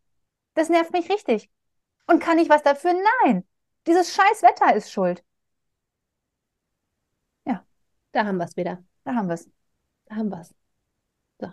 Das 0.55 0.69
nervt 0.69 0.93
mich 0.93 1.11
richtig. 1.11 1.51
Und 2.07 2.21
kann 2.21 2.39
ich 2.39 2.49
was 2.49 2.63
dafür? 2.63 2.93
Nein. 3.25 3.45
Dieses 3.87 4.15
scheiß 4.15 4.43
Wetter 4.43 4.75
ist 4.77 4.93
schuld. 4.93 5.25
Ja. 7.45 7.65
Da 8.13 8.25
haben 8.25 8.37
wir 8.37 8.45
es 8.45 8.57
wieder. 8.57 8.85
Da 9.05 9.15
haben 9.15 9.29
wir 9.29 9.35
es. 9.35 9.51
Da 10.07 10.17
haben 10.17 10.29
wir 10.29 10.41
es. 10.41 10.55
So. 11.41 11.53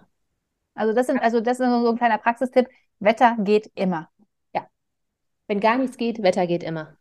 Also 0.75 0.93
das 0.93 1.08
sind, 1.08 1.20
also 1.20 1.39
das 1.41 1.60
ist 1.60 1.65
so 1.65 1.89
ein 1.89 1.98
kleiner 1.98 2.17
Praxistipp. 2.17 2.67
Wetter 3.00 3.38
geht 3.39 3.72
immer. 3.75 4.12
Ja. 4.53 4.70
Wenn 5.48 5.60
gar 5.60 5.77
nichts 5.77 5.98
geht, 5.98 6.22
Wetter 6.24 6.46
geht 6.46 6.63
immer. 6.63 6.98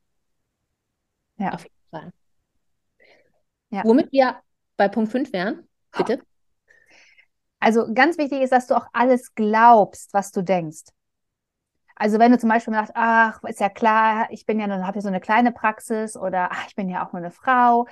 Ja. 1.37 1.55
Auf 1.55 1.65
jeden 1.65 1.91
Fall. 1.91 2.13
Ja. 3.71 3.85
Womit 3.85 4.13
wir 4.13 4.41
bei 4.77 4.89
Punkt 4.89 5.11
5 5.11 5.33
wären, 5.33 5.69
bitte. 5.91 6.23
Also 7.63 7.87
ganz 7.95 8.19
wichtig 8.19 8.41
ist, 8.43 8.51
dass 8.51 8.67
du 8.67 8.75
auch 8.75 8.89
alles 8.93 9.37
glaubst, 9.37 10.13
was 10.15 10.33
du 10.33 10.43
denkst. 10.43 10.83
Also 11.95 12.19
wenn 12.19 12.33
du 12.33 12.39
zum 12.39 12.49
Beispiel 12.49 12.75
sagst, 12.75 12.91
ach, 12.97 13.41
ist 13.45 13.61
ja 13.61 13.69
klar, 13.69 14.27
ich 14.31 14.47
bin 14.47 14.59
ja 14.59 14.67
nur, 14.67 14.85
habe 14.85 14.99
ja 14.99 15.01
so 15.03 15.07
eine 15.07 15.21
kleine 15.21 15.53
Praxis 15.53 16.17
oder 16.17 16.49
ach, 16.51 16.67
ich 16.67 16.75
bin 16.75 16.89
ja 16.89 17.07
auch 17.07 17.13
nur 17.13 17.21
eine 17.23 17.31
Frau, 17.31 17.87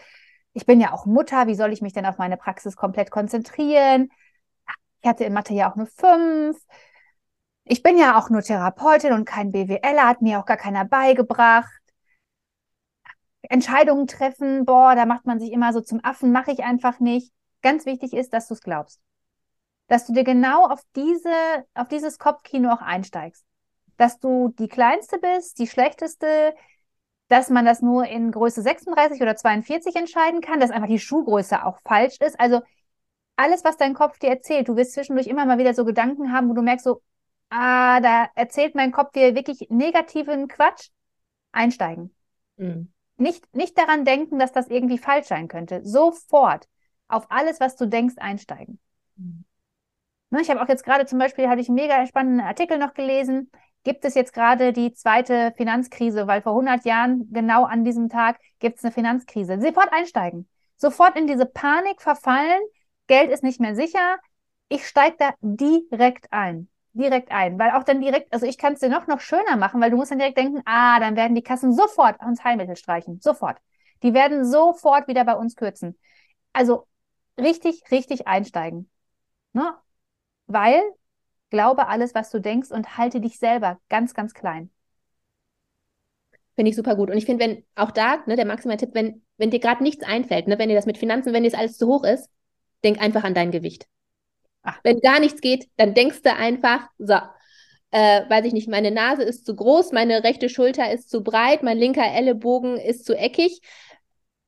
ich 0.54 0.66
bin 0.66 0.80
ja 0.80 0.92
auch 0.92 1.06
Mutter, 1.06 1.46
wie 1.46 1.54
soll 1.54 1.72
ich 1.72 1.82
mich 1.82 1.92
denn 1.92 2.04
auf 2.04 2.18
meine 2.18 2.36
Praxis 2.36 2.74
komplett 2.74 3.12
konzentrieren? 3.12 4.10
Ich 5.02 5.08
hatte 5.08 5.22
in 5.22 5.32
Mathe 5.32 5.54
ja 5.54 5.70
auch 5.70 5.76
nur 5.76 5.86
fünf. 5.86 6.58
Ich 7.62 7.84
bin 7.84 7.96
ja 7.96 8.18
auch 8.18 8.28
nur 8.28 8.42
Therapeutin 8.42 9.12
und 9.12 9.24
kein 9.24 9.52
BWLer, 9.52 10.08
hat 10.08 10.20
mir 10.20 10.40
auch 10.40 10.46
gar 10.46 10.56
keiner 10.56 10.84
beigebracht. 10.84 11.70
Entscheidungen 13.42 14.08
treffen, 14.08 14.64
boah, 14.64 14.96
da 14.96 15.06
macht 15.06 15.26
man 15.26 15.38
sich 15.38 15.52
immer 15.52 15.72
so 15.72 15.80
zum 15.80 16.04
Affen, 16.04 16.32
mache 16.32 16.50
ich 16.50 16.64
einfach 16.64 16.98
nicht. 16.98 17.32
Ganz 17.62 17.86
wichtig 17.86 18.14
ist, 18.14 18.32
dass 18.34 18.48
du 18.48 18.54
es 18.54 18.62
glaubst. 18.62 19.00
Dass 19.90 20.06
du 20.06 20.12
dir 20.12 20.22
genau 20.22 20.66
auf 20.66 20.80
diese, 20.94 21.66
auf 21.74 21.88
dieses 21.88 22.18
Kopfkino 22.18 22.70
auch 22.70 22.80
einsteigst. 22.80 23.44
Dass 23.96 24.20
du 24.20 24.54
die 24.56 24.68
kleinste 24.68 25.18
bist, 25.18 25.58
die 25.58 25.66
schlechteste, 25.66 26.54
dass 27.26 27.50
man 27.50 27.64
das 27.64 27.82
nur 27.82 28.06
in 28.06 28.30
Größe 28.30 28.62
36 28.62 29.20
oder 29.20 29.34
42 29.34 29.96
entscheiden 29.96 30.40
kann, 30.40 30.60
dass 30.60 30.70
einfach 30.70 30.88
die 30.88 31.00
Schuhgröße 31.00 31.66
auch 31.66 31.80
falsch 31.84 32.18
ist. 32.20 32.38
Also 32.38 32.60
alles, 33.34 33.64
was 33.64 33.76
dein 33.76 33.94
Kopf 33.94 34.20
dir 34.20 34.30
erzählt, 34.30 34.68
du 34.68 34.76
wirst 34.76 34.92
zwischendurch 34.92 35.26
immer 35.26 35.44
mal 35.44 35.58
wieder 35.58 35.74
so 35.74 35.84
Gedanken 35.84 36.32
haben, 36.32 36.48
wo 36.48 36.54
du 36.54 36.62
merkst 36.62 36.84
so, 36.84 37.02
ah, 37.48 38.00
da 38.00 38.28
erzählt 38.36 38.76
mein 38.76 38.92
Kopf 38.92 39.10
dir 39.10 39.34
wirklich 39.34 39.66
negativen 39.70 40.46
Quatsch. 40.46 40.90
Einsteigen. 41.52 42.14
Mhm. 42.58 42.92
Nicht, 43.16 43.52
nicht 43.54 43.76
daran 43.76 44.04
denken, 44.04 44.38
dass 44.38 44.52
das 44.52 44.68
irgendwie 44.68 44.98
falsch 44.98 45.26
sein 45.26 45.48
könnte. 45.48 45.80
Sofort 45.84 46.68
auf 47.08 47.26
alles, 47.28 47.58
was 47.58 47.74
du 47.74 47.86
denkst, 47.86 48.14
einsteigen. 48.18 48.78
Mhm. 49.16 49.44
Ne, 50.30 50.40
ich 50.42 50.50
habe 50.50 50.62
auch 50.62 50.68
jetzt 50.68 50.84
gerade 50.84 51.06
zum 51.06 51.18
Beispiel, 51.18 51.48
hatte 51.48 51.60
ich 51.60 51.68
einen 51.68 51.76
mega 51.76 52.06
spannenden 52.06 52.46
Artikel 52.46 52.78
noch 52.78 52.94
gelesen. 52.94 53.50
Gibt 53.82 54.04
es 54.04 54.14
jetzt 54.14 54.32
gerade 54.32 54.72
die 54.72 54.92
zweite 54.92 55.52
Finanzkrise, 55.56 56.26
weil 56.26 56.42
vor 56.42 56.54
100 56.54 56.84
Jahren 56.84 57.28
genau 57.32 57.64
an 57.64 57.84
diesem 57.84 58.08
Tag 58.08 58.38
gibt 58.58 58.78
es 58.78 58.84
eine 58.84 58.92
Finanzkrise. 58.92 59.60
Sofort 59.60 59.92
einsteigen. 59.92 60.48
Sofort 60.76 61.16
in 61.16 61.26
diese 61.26 61.46
Panik 61.46 62.00
verfallen. 62.02 62.60
Geld 63.06 63.30
ist 63.30 63.42
nicht 63.42 63.60
mehr 63.60 63.74
sicher. 63.74 64.18
Ich 64.68 64.86
steige 64.86 65.16
da 65.18 65.30
direkt 65.40 66.32
ein 66.32 66.68
direkt 66.92 67.30
ein, 67.30 67.58
weil 67.58 67.70
auch 67.72 67.84
dann 67.84 68.00
direkt, 68.00 68.32
also 68.32 68.46
ich 68.46 68.58
kann 68.58 68.72
es 68.74 68.80
dir 68.80 68.88
noch, 68.88 69.06
noch 69.06 69.20
schöner 69.20 69.56
machen, 69.56 69.80
weil 69.80 69.90
du 69.90 69.96
musst 69.96 70.10
dann 70.10 70.18
direkt 70.18 70.38
denken, 70.38 70.60
ah, 70.64 70.98
dann 71.00 71.16
werden 71.16 71.34
die 71.34 71.42
Kassen 71.42 71.72
sofort 71.72 72.20
uns 72.20 72.42
Heilmittel 72.44 72.76
streichen, 72.76 73.20
sofort. 73.20 73.58
Die 74.02 74.14
werden 74.14 74.44
sofort 74.44 75.08
wieder 75.08 75.24
bei 75.24 75.34
uns 75.34 75.56
kürzen. 75.56 75.98
Also 76.52 76.86
richtig, 77.38 77.82
richtig 77.90 78.26
einsteigen. 78.26 78.90
Ne? 79.52 79.74
Weil 80.52 80.82
glaube 81.50 81.88
alles, 81.88 82.14
was 82.14 82.30
du 82.30 82.40
denkst 82.40 82.70
und 82.70 82.98
halte 82.98 83.20
dich 83.20 83.38
selber 83.38 83.78
ganz, 83.88 84.14
ganz 84.14 84.34
klein. 84.34 84.70
Finde 86.56 86.70
ich 86.70 86.76
super 86.76 86.96
gut. 86.96 87.10
Und 87.10 87.16
ich 87.16 87.24
finde, 87.24 87.44
wenn 87.44 87.64
auch 87.74 87.90
da, 87.90 88.22
ne, 88.26 88.36
der 88.36 88.44
maximale 88.44 88.78
Tipp, 88.78 88.90
wenn, 88.92 89.22
wenn 89.36 89.50
dir 89.50 89.60
gerade 89.60 89.82
nichts 89.82 90.04
einfällt, 90.04 90.48
ne, 90.48 90.58
wenn 90.58 90.68
dir 90.68 90.74
das 90.74 90.86
mit 90.86 90.98
Finanzen, 90.98 91.32
wenn 91.32 91.44
dir 91.44 91.50
das 91.50 91.58
alles 91.58 91.78
zu 91.78 91.86
hoch 91.86 92.04
ist, 92.04 92.28
denk 92.84 93.00
einfach 93.00 93.24
an 93.24 93.34
dein 93.34 93.50
Gewicht. 93.52 93.86
Ach. 94.62 94.78
Wenn 94.82 95.00
gar 95.00 95.20
nichts 95.20 95.40
geht, 95.40 95.68
dann 95.76 95.94
denkst 95.94 96.22
du 96.22 96.34
einfach, 96.34 96.88
so, 96.98 97.14
äh, 97.92 98.28
weiß 98.28 98.44
ich 98.44 98.52
nicht, 98.52 98.68
meine 98.68 98.90
Nase 98.90 99.22
ist 99.22 99.46
zu 99.46 99.54
groß, 99.54 99.92
meine 99.92 100.24
rechte 100.24 100.48
Schulter 100.48 100.92
ist 100.92 101.10
zu 101.10 101.22
breit, 101.22 101.62
mein 101.62 101.78
linker 101.78 102.06
Ellenbogen 102.12 102.76
ist 102.76 103.04
zu 103.04 103.16
eckig. 103.16 103.60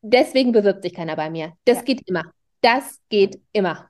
Deswegen 0.03 0.53
bewirbt 0.53 0.83
sich 0.83 0.95
keiner 0.95 1.15
bei 1.17 1.31
mir. 1.31 1.53
Das 1.65 1.79
ja. 1.79 1.85
geht 1.85 2.09
immer. 2.09 2.25
Das 2.61 2.99
geht 3.09 3.41
immer. 3.53 3.89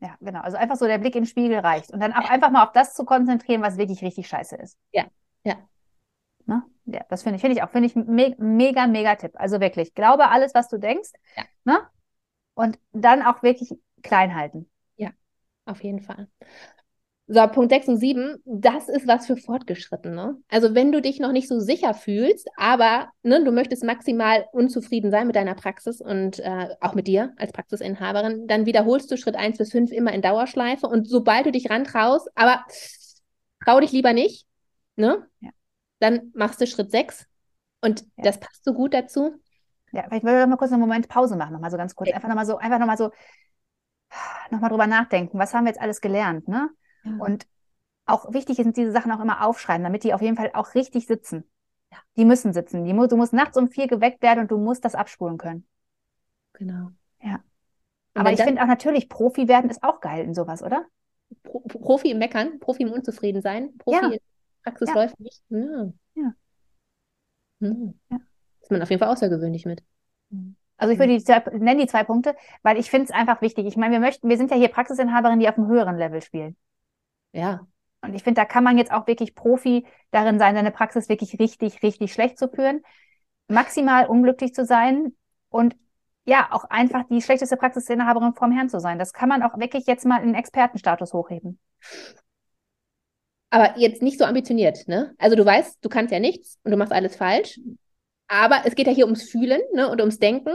Ja, 0.00 0.08
ja, 0.08 0.16
genau. 0.20 0.40
Also 0.40 0.56
einfach 0.56 0.76
so 0.76 0.86
der 0.86 0.98
Blick 0.98 1.14
in 1.14 1.22
den 1.22 1.28
Spiegel 1.28 1.58
reicht. 1.58 1.90
Und 1.90 2.00
dann 2.00 2.12
auch 2.12 2.28
einfach 2.28 2.50
mal 2.50 2.64
auf 2.64 2.72
das 2.72 2.94
zu 2.94 3.04
konzentrieren, 3.04 3.62
was 3.62 3.76
wirklich 3.76 4.02
richtig 4.02 4.28
scheiße 4.28 4.56
ist. 4.56 4.78
Ja, 4.92 5.06
ja. 5.44 5.56
Ne? 6.46 6.62
Ja, 6.86 7.04
das 7.08 7.22
finde 7.22 7.36
ich, 7.36 7.40
finde 7.42 7.56
ich 7.56 7.62
auch, 7.62 7.70
finde 7.70 7.88
ich 7.88 7.96
me 7.96 8.34
mega, 8.38 8.86
mega 8.86 9.14
Tipp. 9.16 9.32
Also 9.34 9.60
wirklich, 9.60 9.94
glaube 9.94 10.28
alles, 10.28 10.54
was 10.54 10.68
du 10.68 10.78
denkst. 10.78 11.10
Ja. 11.36 11.44
Ne? 11.64 11.78
Und 12.54 12.78
dann 12.92 13.22
auch 13.22 13.42
wirklich 13.42 13.74
klein 14.02 14.34
halten 14.34 14.70
auf 15.68 15.82
jeden 15.84 16.00
Fall. 16.00 16.28
So, 17.30 17.46
Punkt 17.46 17.70
6 17.70 17.88
und 17.88 17.98
7, 17.98 18.42
das 18.46 18.88
ist 18.88 19.06
was 19.06 19.26
für 19.26 19.36
Fortgeschrittene. 19.36 20.38
Also 20.48 20.74
wenn 20.74 20.92
du 20.92 21.02
dich 21.02 21.20
noch 21.20 21.30
nicht 21.30 21.46
so 21.46 21.60
sicher 21.60 21.92
fühlst, 21.92 22.48
aber 22.56 23.10
ne, 23.22 23.44
du 23.44 23.52
möchtest 23.52 23.84
maximal 23.84 24.46
unzufrieden 24.52 25.10
sein 25.10 25.26
mit 25.26 25.36
deiner 25.36 25.54
Praxis 25.54 26.00
und 26.00 26.38
äh, 26.38 26.68
auch 26.80 26.94
mit 26.94 27.06
dir 27.06 27.34
als 27.36 27.52
Praxisinhaberin, 27.52 28.46
dann 28.46 28.64
wiederholst 28.64 29.10
du 29.10 29.18
Schritt 29.18 29.36
1 29.36 29.58
bis 29.58 29.72
5 29.72 29.92
immer 29.92 30.14
in 30.14 30.22
Dauerschleife 30.22 30.86
und 30.86 31.06
sobald 31.06 31.44
du 31.44 31.52
dich 31.52 31.68
rantraust, 31.68 32.30
aber 32.34 32.64
trau 33.62 33.78
dich 33.78 33.92
lieber 33.92 34.14
nicht, 34.14 34.46
ne? 34.96 35.28
Ja. 35.40 35.50
Dann 35.98 36.32
machst 36.34 36.62
du 36.62 36.66
Schritt 36.66 36.90
6 36.90 37.26
und 37.82 38.00
ja. 38.00 38.24
das 38.24 38.40
passt 38.40 38.64
so 38.64 38.72
gut 38.72 38.94
dazu. 38.94 39.34
Ja, 39.92 40.04
vielleicht 40.04 40.24
würde 40.24 40.40
ich 40.40 40.46
mal 40.46 40.56
kurz 40.56 40.72
einen 40.72 40.80
Moment 40.80 41.08
Pause 41.08 41.36
machen, 41.36 41.52
nochmal 41.52 41.70
so 41.70 41.76
ganz 41.76 41.94
kurz. 41.94 42.10
Einfach 42.10 42.28
nochmal 42.28 42.46
so, 42.46 42.56
einfach 42.56 42.78
nochmal 42.78 42.96
so 42.96 43.10
nochmal 44.50 44.70
drüber 44.70 44.86
nachdenken, 44.86 45.38
was 45.38 45.52
haben 45.52 45.64
wir 45.64 45.72
jetzt 45.72 45.80
alles 45.82 46.00
gelernt, 46.00 46.48
ne? 46.48 46.70
Ja. 47.08 47.24
Und 47.24 47.46
auch 48.06 48.32
wichtig 48.32 48.56
sind 48.56 48.76
diese 48.76 48.92
Sachen 48.92 49.12
auch 49.12 49.20
immer 49.20 49.44
aufschreiben, 49.44 49.84
damit 49.84 50.04
die 50.04 50.14
auf 50.14 50.22
jeden 50.22 50.36
Fall 50.36 50.50
auch 50.54 50.74
richtig 50.74 51.06
sitzen. 51.06 51.44
Ja. 51.92 51.98
Die 52.16 52.24
müssen 52.24 52.52
sitzen. 52.52 52.84
Die 52.84 52.92
mu 52.92 53.06
du 53.06 53.16
musst 53.16 53.32
nachts 53.32 53.56
um 53.56 53.68
vier 53.68 53.86
geweckt 53.86 54.22
werden 54.22 54.40
und 54.40 54.50
du 54.50 54.58
musst 54.58 54.84
das 54.84 54.94
abspulen 54.94 55.38
können. 55.38 55.66
Genau. 56.54 56.90
Ja. 57.22 57.40
Aber 58.14 58.32
ich 58.32 58.42
finde 58.42 58.62
auch 58.62 58.66
natürlich, 58.66 59.08
Profi 59.08 59.46
werden 59.46 59.70
ist 59.70 59.82
auch 59.82 60.00
geil 60.00 60.24
in 60.24 60.34
sowas, 60.34 60.62
oder? 60.62 60.84
Pro 61.42 61.60
Profi 61.60 62.10
im 62.10 62.18
Meckern, 62.18 62.58
Profi 62.58 62.82
im 62.82 62.92
Unzufriedensein, 62.92 63.76
Profi 63.78 64.04
ja. 64.04 64.10
in 64.12 64.18
Praxis 64.64 64.88
ja. 64.88 64.94
läuft 64.94 65.20
nicht. 65.20 65.42
Ja. 65.50 65.92
Ja. 66.14 66.34
Hm. 67.60 67.98
ja. 68.10 68.18
Ist 68.60 68.70
man 68.70 68.82
auf 68.82 68.90
jeden 68.90 69.00
Fall 69.00 69.10
außergewöhnlich 69.10 69.66
mit. 69.66 69.82
Mhm. 70.30 70.56
Also 70.78 70.92
ich 70.92 70.98
würde 70.98 71.16
die 71.16 71.22
zwei, 71.22 71.40
nenne 71.58 71.80
die 71.80 71.88
zwei 71.88 72.04
Punkte, 72.04 72.36
weil 72.62 72.78
ich 72.78 72.88
finde 72.88 73.06
es 73.06 73.10
einfach 73.10 73.42
wichtig. 73.42 73.66
Ich 73.66 73.76
meine, 73.76 73.92
wir 73.92 74.00
möchten, 74.00 74.28
wir 74.28 74.36
sind 74.36 74.50
ja 74.50 74.56
hier 74.56 74.68
Praxisinhaberinnen, 74.68 75.40
die 75.40 75.48
auf 75.48 75.58
einem 75.58 75.66
höheren 75.66 75.96
Level 75.96 76.22
spielen. 76.22 76.56
Ja. 77.32 77.66
Und 78.00 78.14
ich 78.14 78.22
finde, 78.22 78.40
da 78.40 78.44
kann 78.44 78.64
man 78.64 78.78
jetzt 78.78 78.92
auch 78.92 79.06
wirklich 79.06 79.34
Profi 79.34 79.86
darin 80.10 80.38
sein, 80.38 80.54
seine 80.54 80.70
Praxis 80.70 81.08
wirklich 81.08 81.38
richtig, 81.38 81.82
richtig 81.82 82.12
schlecht 82.12 82.38
zu 82.38 82.48
führen, 82.48 82.82
maximal 83.48 84.06
unglücklich 84.06 84.54
zu 84.54 84.64
sein 84.64 85.16
und 85.48 85.76
ja, 86.24 86.48
auch 86.50 86.64
einfach 86.64 87.04
die 87.08 87.22
schlechteste 87.22 87.56
Praxisinhaberin 87.56 88.34
vom 88.34 88.52
Herrn 88.52 88.68
zu 88.68 88.80
sein. 88.80 88.98
Das 88.98 89.14
kann 89.14 89.30
man 89.30 89.42
auch 89.42 89.58
wirklich 89.58 89.86
jetzt 89.86 90.04
mal 90.04 90.22
in 90.22 90.34
Expertenstatus 90.34 91.14
hochheben. 91.14 91.58
Aber 93.50 93.78
jetzt 93.78 94.02
nicht 94.02 94.18
so 94.18 94.26
ambitioniert, 94.26 94.86
ne? 94.88 95.14
Also 95.16 95.36
du 95.36 95.44
weißt, 95.46 95.78
du 95.80 95.88
kannst 95.88 96.12
ja 96.12 96.20
nichts 96.20 96.58
und 96.64 96.70
du 96.70 96.76
machst 96.76 96.92
alles 96.92 97.16
falsch. 97.16 97.58
Aber 98.26 98.60
es 98.66 98.74
geht 98.74 98.86
ja 98.86 98.92
hier 98.92 99.06
ums 99.06 99.22
Fühlen 99.22 99.62
ne, 99.72 99.88
und 99.88 100.00
ums 100.00 100.18
Denken. 100.18 100.52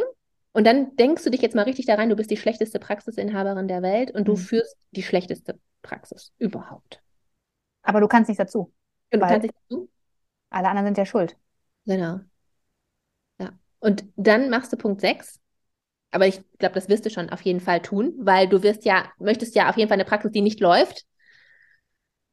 Und 0.52 0.68
dann 0.68 0.96
denkst 0.96 1.24
du 1.24 1.32
dich 1.32 1.42
jetzt 1.42 1.56
mal 1.56 1.64
richtig 1.64 1.88
da 1.88 1.96
rein, 1.96 2.10
du 2.10 2.16
bist 2.16 2.30
die 2.30 2.38
schlechteste 2.38 2.78
Praxisinhaberin 2.78 3.68
der 3.68 3.82
Welt 3.82 4.12
und 4.12 4.28
du 4.28 4.34
mhm. 4.34 4.38
führst 4.38 4.78
die 4.92 5.02
schlechteste 5.02 5.58
Praxis 5.84 6.34
überhaupt. 6.40 7.02
Aber 7.84 8.00
du 8.02 8.08
kannst 8.08 8.30
nicht 8.30 8.40
dazu. 8.40 8.74
Und 9.12 9.20
du 9.20 9.28
kannst 9.28 9.44
nicht 9.44 9.56
dazu? 9.70 9.90
Alle 10.50 10.70
anderen 10.70 10.88
sind 10.88 10.98
ja 10.98 11.06
schuld. 11.06 11.38
Genau. 11.86 12.22
Ja. 13.40 13.52
Und 13.80 14.06
dann 14.16 14.50
machst 14.50 14.74
du 14.74 14.78
Punkt 14.78 15.02
6. 15.02 15.40
Aber 16.12 16.28
ich 16.28 16.42
glaube, 16.60 16.76
das 16.76 16.90
wirst 16.90 17.06
du 17.06 17.10
schon 17.10 17.30
auf 17.30 17.42
jeden 17.42 17.60
Fall 17.60 17.82
tun, 17.82 18.14
weil 18.18 18.48
du 18.48 18.64
wirst 18.64 18.86
ja, 18.86 19.12
möchtest 19.20 19.56
ja 19.56 19.70
auf 19.70 19.78
jeden 19.78 19.90
Fall 19.90 19.96
eine 19.96 20.06
Praxis, 20.06 20.32
die 20.32 20.42
nicht 20.42 20.60
läuft. 20.60 21.06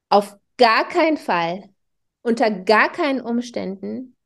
Auf 0.08 0.36
gar 0.58 0.88
keinen 0.88 1.16
Fall, 1.16 1.70
unter 2.22 2.50
gar 2.50 2.92
keinen 2.92 3.20
Umständen 3.20 4.16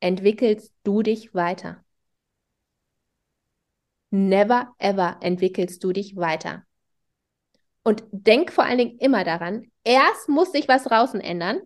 entwickelst 0.00 0.74
du 0.82 1.02
dich 1.02 1.34
weiter. 1.34 1.84
Never 4.10 4.74
ever 4.78 5.18
entwickelst 5.20 5.84
du 5.84 5.92
dich 5.92 6.16
weiter. 6.16 6.64
Und 7.88 8.04
denk 8.12 8.52
vor 8.52 8.64
allen 8.64 8.76
Dingen 8.76 8.98
immer 8.98 9.24
daran, 9.24 9.72
erst 9.82 10.28
muss 10.28 10.52
sich 10.52 10.68
was 10.68 10.84
draußen 10.84 11.22
ändern, 11.22 11.62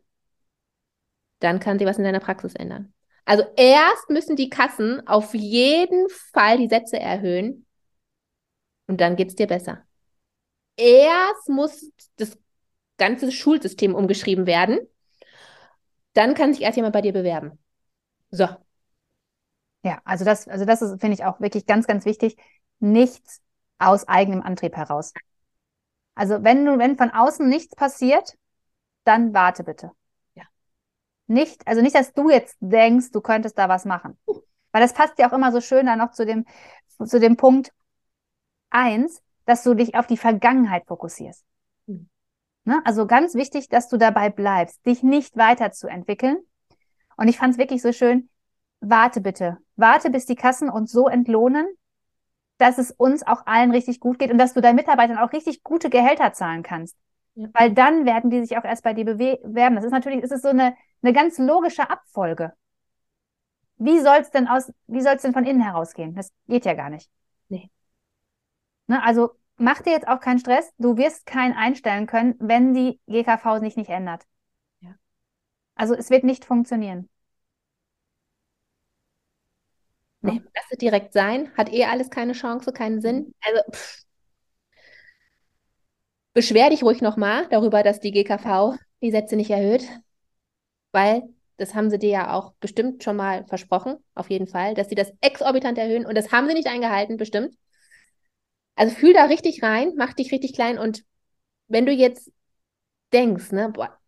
dann 1.40 1.58
kann 1.58 1.80
sich 1.80 1.88
was 1.88 1.98
in 1.98 2.04
deiner 2.04 2.20
Praxis 2.20 2.54
ändern. 2.54 2.94
Also 3.24 3.42
erst 3.56 4.08
müssen 4.08 4.36
die 4.36 4.48
Kassen 4.48 5.04
auf 5.08 5.34
jeden 5.34 6.08
Fall 6.32 6.58
die 6.58 6.68
Sätze 6.68 7.00
erhöhen 7.00 7.66
und 8.86 9.00
dann 9.00 9.16
geht 9.16 9.30
es 9.30 9.34
dir 9.34 9.48
besser. 9.48 9.82
Erst 10.76 11.48
muss 11.48 11.90
das 12.18 12.38
ganze 12.98 13.32
Schulsystem 13.32 13.92
umgeschrieben 13.92 14.46
werden, 14.46 14.78
dann 16.12 16.34
kann 16.34 16.54
sich 16.54 16.62
erst 16.62 16.76
jemand 16.76 16.92
bei 16.92 17.02
dir 17.02 17.12
bewerben. 17.12 17.58
So. 18.30 18.46
Ja, 19.82 20.00
also 20.04 20.24
das, 20.24 20.46
also 20.46 20.66
das 20.66 20.82
ist, 20.82 21.00
finde 21.00 21.14
ich 21.14 21.24
auch 21.24 21.40
wirklich 21.40 21.66
ganz, 21.66 21.88
ganz 21.88 22.04
wichtig. 22.04 22.36
Nichts 22.78 23.40
aus 23.80 24.06
eigenem 24.06 24.40
Antrieb 24.40 24.76
heraus. 24.76 25.12
Also 26.14 26.42
wenn 26.42 26.64
du, 26.64 26.78
wenn 26.78 26.96
von 26.96 27.10
außen 27.10 27.48
nichts 27.48 27.74
passiert, 27.74 28.36
dann 29.04 29.34
warte 29.34 29.64
bitte. 29.64 29.92
Nicht, 31.32 31.66
also 31.66 31.80
nicht, 31.80 31.94
dass 31.94 32.12
du 32.12 32.28
jetzt 32.28 32.56
denkst, 32.60 33.10
du 33.10 33.22
könntest 33.22 33.56
da 33.56 33.68
was 33.68 33.86
machen. 33.86 34.18
Weil 34.26 34.82
das 34.82 34.92
passt 34.92 35.18
ja 35.18 35.28
auch 35.28 35.32
immer 35.32 35.50
so 35.50 35.60
schön 35.62 35.86
dann 35.86 35.98
noch 35.98 36.10
zu 36.12 36.26
dem, 36.26 36.44
zu 37.02 37.20
dem 37.20 37.36
Punkt 37.36 37.72
eins, 38.70 39.22
dass 39.46 39.62
du 39.62 39.74
dich 39.74 39.94
auf 39.94 40.06
die 40.06 40.16
Vergangenheit 40.16 40.84
fokussierst. 40.86 41.44
Mhm. 41.86 42.08
Ne? 42.64 42.82
Also 42.84 43.06
ganz 43.06 43.34
wichtig, 43.34 43.68
dass 43.68 43.88
du 43.88 43.96
dabei 43.96 44.28
bleibst, 44.30 44.84
dich 44.84 45.02
nicht 45.02 45.36
weiterzuentwickeln. 45.36 46.36
Und 47.16 47.28
ich 47.28 47.38
fand 47.38 47.54
es 47.54 47.58
wirklich 47.58 47.82
so 47.82 47.92
schön, 47.92 48.28
warte 48.80 49.20
bitte, 49.20 49.58
warte, 49.76 50.10
bis 50.10 50.26
die 50.26 50.36
Kassen 50.36 50.68
uns 50.68 50.92
so 50.92 51.08
entlohnen, 51.08 51.66
dass 52.62 52.78
es 52.78 52.92
uns 52.92 53.26
auch 53.26 53.44
allen 53.46 53.72
richtig 53.72 53.98
gut 53.98 54.20
geht 54.20 54.30
und 54.30 54.38
dass 54.38 54.54
du 54.54 54.60
deinen 54.60 54.76
Mitarbeitern 54.76 55.18
auch 55.18 55.32
richtig 55.32 55.64
gute 55.64 55.90
Gehälter 55.90 56.32
zahlen 56.32 56.62
kannst. 56.62 56.96
Ja. 57.34 57.48
Weil 57.54 57.72
dann 57.72 58.06
werden 58.06 58.30
die 58.30 58.40
sich 58.40 58.56
auch 58.56 58.64
erst 58.64 58.84
bei 58.84 58.94
dir 58.94 59.04
bewerben. 59.04 59.74
Das 59.74 59.84
ist 59.84 59.90
natürlich, 59.90 60.22
ist 60.22 60.30
es 60.30 60.42
so 60.42 60.48
eine, 60.48 60.76
eine 61.02 61.12
ganz 61.12 61.38
logische 61.38 61.90
Abfolge. 61.90 62.52
Wie 63.78 63.98
soll 63.98 64.18
es 64.20 64.30
denn 64.30 64.46
aus, 64.46 64.72
wie 64.86 65.00
soll 65.00 65.16
es 65.16 65.22
denn 65.22 65.32
von 65.32 65.44
innen 65.44 65.60
herausgehen? 65.60 66.14
Das 66.14 66.32
geht 66.46 66.64
ja 66.64 66.74
gar 66.74 66.88
nicht. 66.88 67.10
Nee. 67.48 67.68
Ne, 68.86 69.02
also 69.02 69.30
mach 69.56 69.82
dir 69.82 69.90
jetzt 69.90 70.06
auch 70.06 70.20
keinen 70.20 70.38
Stress. 70.38 70.72
Du 70.78 70.96
wirst 70.96 71.26
keinen 71.26 71.54
einstellen 71.54 72.06
können, 72.06 72.36
wenn 72.38 72.74
die 72.74 73.00
GKV 73.08 73.58
sich 73.58 73.76
nicht 73.76 73.90
ändert. 73.90 74.22
Ja. 74.80 74.94
Also 75.74 75.94
es 75.94 76.10
wird 76.10 76.22
nicht 76.22 76.44
funktionieren. 76.44 77.08
Nee, 80.22 80.42
lass 80.54 80.64
es 80.70 80.78
direkt 80.78 81.12
sein. 81.12 81.50
Hat 81.56 81.72
eh 81.72 81.84
alles 81.84 82.10
keine 82.10 82.32
Chance, 82.32 82.72
keinen 82.72 83.00
Sinn. 83.00 83.34
Also 83.42 83.60
pff, 83.72 84.02
beschwer 86.34 86.68
dich 86.70 86.82
ruhig 86.82 87.00
nochmal 87.00 87.48
darüber, 87.48 87.82
dass 87.82 87.98
die 88.00 88.10
GKV 88.12 88.76
die 89.00 89.10
Sätze 89.10 89.34
nicht 89.36 89.48
erhöht, 89.50 89.82
weil 90.92 91.22
das 91.58 91.74
haben 91.74 91.90
sie 91.90 91.98
dir 91.98 92.08
ja 92.10 92.32
auch 92.34 92.52
bestimmt 92.60 93.04
schon 93.04 93.16
mal 93.16 93.44
versprochen, 93.46 93.96
auf 94.14 94.30
jeden 94.30 94.46
Fall, 94.46 94.74
dass 94.74 94.88
sie 94.88 94.94
das 94.94 95.12
exorbitant 95.20 95.78
erhöhen 95.78 96.06
und 96.06 96.16
das 96.16 96.32
haben 96.32 96.48
sie 96.48 96.54
nicht 96.54 96.66
eingehalten, 96.68 97.16
bestimmt. 97.18 97.56
Also 98.76 98.94
fühl 98.94 99.12
da 99.14 99.24
richtig 99.24 99.62
rein, 99.62 99.92
mach 99.96 100.12
dich 100.14 100.32
richtig 100.32 100.54
klein 100.54 100.78
und 100.78 101.04
wenn 101.68 101.86
du 101.86 101.92
jetzt 101.92 102.32
denkst, 103.14 103.52
ne, 103.52 103.70
boah, 103.70 103.98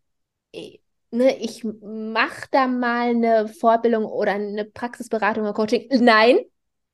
ey, 0.52 0.82
ne, 1.14 1.36
ich 1.38 1.64
mach 1.82 2.46
da 2.50 2.66
mal 2.66 3.10
eine 3.10 3.48
Vorbildung 3.48 4.04
oder 4.04 4.32
eine 4.32 4.64
Praxisberatung 4.64 5.44
oder 5.44 5.54
Coaching, 5.54 5.88
nein, 5.90 6.38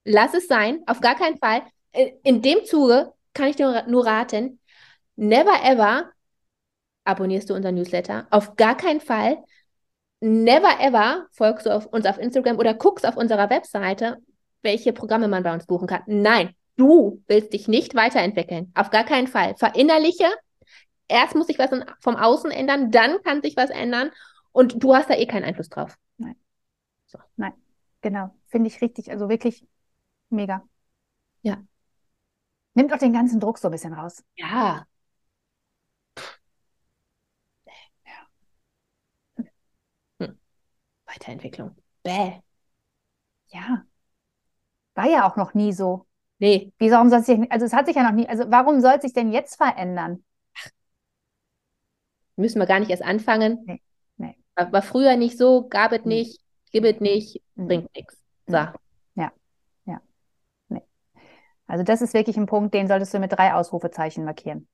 lass 0.05 0.35
es 0.35 0.47
sein, 0.47 0.83
auf 0.87 1.01
gar 1.01 1.17
keinen 1.17 1.39
Fall. 1.39 1.63
In 2.23 2.43
dem 2.43 2.65
Zuge 2.65 3.13
kann 3.35 3.49
ich 3.49 3.57
dir 3.57 3.85
nur 3.89 4.07
raten, 4.07 4.61
Never 5.17 5.53
ever 5.65 6.11
abonnierst 7.05 7.51
du 7.51 7.55
unser 7.55 7.73
Newsletter. 7.73 8.27
Auf 8.31 8.57
gar 8.57 8.75
keinen 8.75 9.03
Fall. 9.03 9.37
Never 10.21 10.81
ever 10.81 11.27
folgst 11.33 11.67
du 11.67 11.75
auf 11.75 11.85
uns 11.87 12.07
auf 12.07 12.19
Instagram 12.19 12.59
oder 12.59 12.73
guckst 12.73 13.07
auf 13.07 13.19
unserer 13.19 13.51
Webseite, 13.51 14.17
welche 14.63 14.95
Programme 14.95 15.29
man 15.29 15.43
bei 15.43 15.53
uns 15.53 15.67
buchen 15.67 15.89
kann. 15.89 16.03
Nein, 16.07 16.55
du 16.77 17.23
willst 17.27 17.53
dich 17.53 17.69
nicht 17.69 17.95
weiterentwickeln. 17.95 18.73
Auf 18.75 18.89
gar 18.89 19.05
keinen 19.05 19.27
Fall. 19.27 19.55
Verinnerliche. 19.57 20.25
Erst 21.11 21.35
muss 21.35 21.47
sich 21.49 21.59
was 21.59 21.71
vom 22.01 22.17
Außen 22.17 22.51
ändern, 22.51 22.91
dann 22.91 23.23
kann 23.23 23.43
sich 23.43 23.57
was 23.57 23.71
ändern 23.71 24.11
und 24.53 24.83
du 24.83 24.95
hast 24.95 25.11
da 25.11 25.15
eh 25.15 25.27
keinen 25.27 25.45
Einfluss 25.45 25.69
drauf. 25.69 25.99
Nein. 26.17 26.37
So. 27.07 27.19
Nein, 27.37 27.53
genau. 28.01 28.35
Finde 28.49 28.69
ich 28.69 28.81
richtig. 28.81 29.11
Also 29.11 29.29
wirklich 29.29 29.67
mega. 30.31 30.67
Ja. 31.43 31.63
Nimmt 32.75 32.93
auch 32.93 32.99
den 32.99 33.13
ganzen 33.13 33.41
Druck 33.41 33.59
so 33.59 33.69
ein 33.69 33.73
bisschen 33.73 33.93
raus. 33.93 34.23
Ja, 34.37 34.87
Weiterentwicklung. 41.11 41.77
Bäh. 42.03 42.41
Ja. 43.49 43.85
War 44.95 45.09
ja 45.09 45.29
auch 45.29 45.37
noch 45.37 45.55
nie 45.55 45.73
so. 45.73 46.07
Nee. 46.39 46.73
Wie, 46.79 46.91
warum 46.91 47.11
soll 47.11 47.21
es 47.21 47.27
sich, 47.27 47.53
also 47.53 47.67
es 47.67 47.73
hat 47.73 47.87
sich 47.87 47.97
ja 47.97 48.03
noch 48.03 48.13
nie, 48.13 48.29
also 48.29 48.45
warum 48.49 48.81
soll 48.81 48.95
es 48.97 49.03
sich 49.03 49.13
denn 49.13 49.33
jetzt 49.33 49.57
verändern? 49.57 50.25
Müssen 52.41 52.59
wir 52.59 52.67
gar 52.67 52.81
nicht 52.81 52.91
erst 52.91 53.05
anfangen. 53.05 53.63
Nee. 53.67 53.83
nee. 54.17 54.37
War, 54.57 54.83
früher 54.83 55.17
nicht 55.17 55.39
so, 55.39 55.69
gab 55.69 55.93
es 55.93 56.05
nicht, 56.05 56.41
gibt 56.73 56.87
es 56.87 57.01
nicht, 57.01 57.43
bringt 57.55 57.95
nichts. 57.95 58.17
So. 58.47 58.57
Ja, 58.57 59.33
ja. 59.85 60.01
Nee. 60.69 60.83
Also 61.67 61.85
das 61.85 62.03
ist 62.03 62.15
wirklich 62.15 62.37
ein 62.37 62.47
Punkt, 62.47 62.75
den 62.75 62.89
solltest 62.89 63.15
du 63.15 63.19
mit 63.19 63.33
drei 63.33 63.55
Ausrufezeichen 63.55 64.25
markieren. 64.25 64.69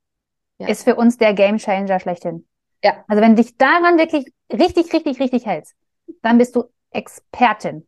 Ja. 0.59 0.69
Ist 0.69 0.85
für 0.85 0.95
uns 0.95 1.19
der 1.19 1.35
Game 1.35 1.59
Changer 1.59 2.01
schlechthin. 2.01 2.47
Ja. 2.83 3.05
Also 3.09 3.23
wenn 3.23 3.37
du 3.37 3.43
dich 3.43 3.57
daran 3.57 3.99
wirklich 3.99 4.33
richtig, 4.53 4.93
richtig, 4.93 5.21
richtig 5.21 5.45
hältst, 5.45 5.75
dann 6.23 6.39
bist 6.39 6.57
du 6.57 6.65
Expertin 6.91 7.87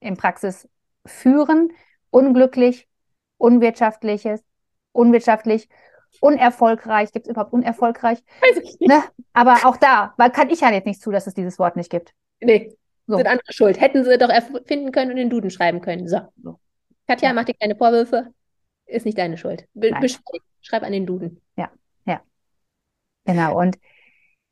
im 0.00 0.16
Praxis 0.16 0.68
führen, 1.04 1.72
unglücklich, 2.10 2.88
unwirtschaftliches, 3.36 4.42
unwirtschaftlich, 4.92 5.68
unerfolgreich. 6.20 7.12
Gibt 7.12 7.26
es 7.26 7.30
überhaupt 7.30 7.52
unerfolgreich? 7.52 8.18
Weiß 8.40 8.62
ich 8.62 8.80
nicht. 8.80 8.88
Ne? 8.88 9.02
Aber 9.32 9.56
auch 9.64 9.76
da, 9.76 10.14
weil 10.16 10.30
kann 10.30 10.50
ich 10.50 10.60
ja 10.60 10.70
jetzt 10.70 10.86
nicht 10.86 11.00
zu, 11.00 11.10
dass 11.10 11.26
es 11.26 11.34
dieses 11.34 11.58
Wort 11.58 11.76
nicht 11.76 11.90
gibt. 11.90 12.12
Nee, 12.40 12.76
so. 13.06 13.16
sind 13.16 13.26
andere 13.26 13.52
schuld. 13.52 13.80
Hätten 13.80 14.04
sie 14.04 14.18
doch 14.18 14.28
erfinden 14.28 14.92
können 14.92 15.10
und 15.10 15.16
den 15.16 15.30
Duden 15.30 15.50
schreiben 15.50 15.80
können. 15.80 16.08
So. 16.08 16.20
so. 16.42 16.58
Katja, 17.06 17.28
ja. 17.28 17.34
mach 17.34 17.44
dir 17.44 17.54
keine 17.54 17.76
Vorwürfe. 17.76 18.32
Ist 18.86 19.06
nicht 19.06 19.18
deine 19.18 19.36
Schuld. 19.36 19.66
Be 19.74 19.92
Schreib 20.60 20.82
an 20.82 20.92
den 20.92 21.06
Duden. 21.06 21.40
Ja, 21.56 21.70
ja. 22.04 22.20
Genau. 23.24 23.58
Und 23.58 23.78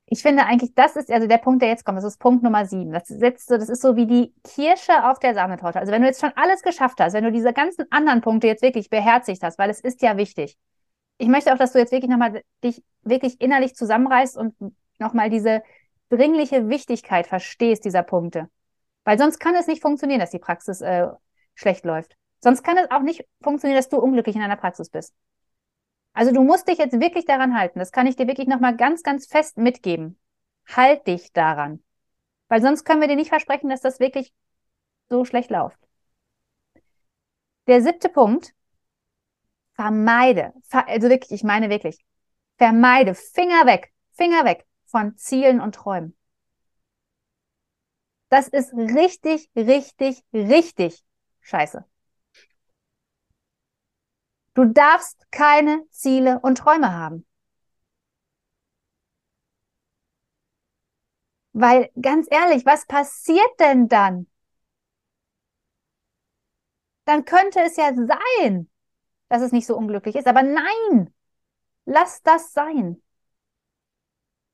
ich 0.09 0.23
finde 0.23 0.47
eigentlich, 0.47 0.73
das 0.75 0.95
ist 0.95 1.11
also 1.11 1.27
der 1.27 1.39
Punkt, 1.39 1.63
der 1.63 1.69
jetzt 1.69 1.85
kommt. 1.85 1.99
Das 1.99 2.05
ist 2.05 2.19
Punkt 2.19 2.45
Nummer 2.45 2.65
sieben. 2.65 2.93
Das, 2.93 3.09
setzt 3.09 3.49
so, 3.49 3.57
das 3.57 3.69
ist 3.69 3.83
so 3.83 3.97
wie 3.97 4.07
die 4.07 4.33
Kirsche 4.45 5.11
auf 5.11 5.19
der 5.19 5.35
Sahnetorte. 5.35 5.81
Also 5.81 5.91
wenn 5.91 6.01
du 6.01 6.09
jetzt 6.09 6.21
schon 6.21 6.33
alles 6.37 6.63
geschafft 6.63 7.01
hast, 7.01 7.13
wenn 7.13 7.25
du 7.25 7.33
diese 7.33 7.53
ganzen 7.53 7.87
anderen 7.91 8.21
Punkte 8.21 8.47
jetzt 8.47 8.63
wirklich 8.63 8.89
beherzigt 8.89 9.43
hast, 9.43 9.59
weil 9.59 9.69
es 9.69 9.81
ist 9.81 10.03
ja 10.03 10.17
wichtig. 10.17 10.57
Ich 11.19 11.29
möchte 11.29 11.53
auch, 11.53 11.59
dass 11.59 11.73
du 11.73 11.79
jetzt 11.79 11.93
wirklich 11.93 12.11
nochmal 12.11 12.43
dich 12.63 12.83
wirklich 13.03 13.41
innerlich 13.41 13.75
zusammenreißt 13.75 14.37
und 14.37 14.55
nochmal 14.99 15.31
diese 15.31 15.63
dringliche 16.11 16.69
Wichtigkeit 16.69 17.27
verstehst 17.27 17.85
dieser 17.85 18.03
Punkte. 18.03 18.49
Weil 19.05 19.19
sonst 19.19 19.39
kann 19.39 19.55
es 19.55 19.67
nicht 19.67 19.83
funktionieren, 19.83 20.21
dass 20.21 20.31
die 20.31 20.39
Praxis 20.39 20.81
äh, 20.81 21.09
schlecht 21.55 21.85
läuft. 21.85 22.17
Sonst 22.41 22.63
kann 22.63 22.77
es 22.77 22.91
auch 22.91 23.01
nicht 23.01 23.25
funktionieren, 23.43 23.79
dass 23.79 23.89
du 23.89 23.99
unglücklich 23.99 24.37
in 24.37 24.43
einer 24.43 24.57
Praxis 24.57 24.91
bist. 24.91 25.15
Also 26.13 26.33
du 26.33 26.43
musst 26.43 26.69
dich 26.69 26.79
jetzt 26.79 26.99
wirklich 26.99 27.25
daran 27.25 27.59
halten. 27.59 27.79
Das 27.79 27.93
kann 27.93 28.07
ich 28.07 28.17
dir 28.17 28.27
wirklich 28.27 28.49
nochmal 28.49 28.77
ganz, 28.77 29.03
ganz 29.03 29.27
fest 29.27 29.59
mitgeben. 29.59 30.19
Halt 30.67 31.07
dich 31.07 31.33
daran. 31.33 31.83
Weil 32.49 32.63
sonst 32.63 32.85
können 32.85 33.01
wir 33.01 33.09
dir 33.09 33.17
nicht 33.17 33.29
versprechen, 33.29 33.69
dass 33.69 33.81
das 33.81 34.01
wirklich 34.01 34.33
so 35.09 35.25
schlecht 35.25 35.51
läuft. 35.51 35.79
Der 37.67 37.83
siebte 37.83 38.09
Punkt. 38.09 38.55
Vermeide. 39.77 40.53
Also 40.71 41.09
wirklich, 41.09 41.33
ich 41.33 41.45
meine 41.45 41.71
wirklich. 41.71 41.99
Vermeide. 42.59 43.15
Finger 43.15 43.67
weg. 43.67 43.93
Finger 44.13 44.45
weg 44.45 44.67
von 44.87 45.17
Zielen 45.17 45.61
und 45.61 45.75
Träumen. 45.75 46.17
Das 48.29 48.47
ist 48.49 48.73
richtig, 48.73 49.51
richtig, 49.57 50.23
richtig 50.33 51.03
scheiße. 51.41 51.85
Du 54.55 54.65
darfst 54.65 55.31
keine 55.31 55.87
Ziele 55.91 56.41
und 56.41 56.59
Träume 56.59 56.93
haben. 56.93 57.25
Weil 61.53 61.91
ganz 62.01 62.29
ehrlich, 62.31 62.65
was 62.67 62.87
passiert 62.87 63.51
denn 63.59 63.89
dann? 63.89 64.29
Dann 67.07 67.25
könnte 67.25 67.61
es 67.63 67.77
ja 67.77 67.91
sein, 67.95 68.69
dass 69.29 69.43
es 69.43 69.53
nicht 69.53 69.67
so 69.67 69.77
unglücklich 69.77 70.17
ist. 70.17 70.27
Aber 70.27 70.43
nein, 70.43 71.13
lass 71.85 72.23
das 72.23 72.53
sein. 72.53 73.03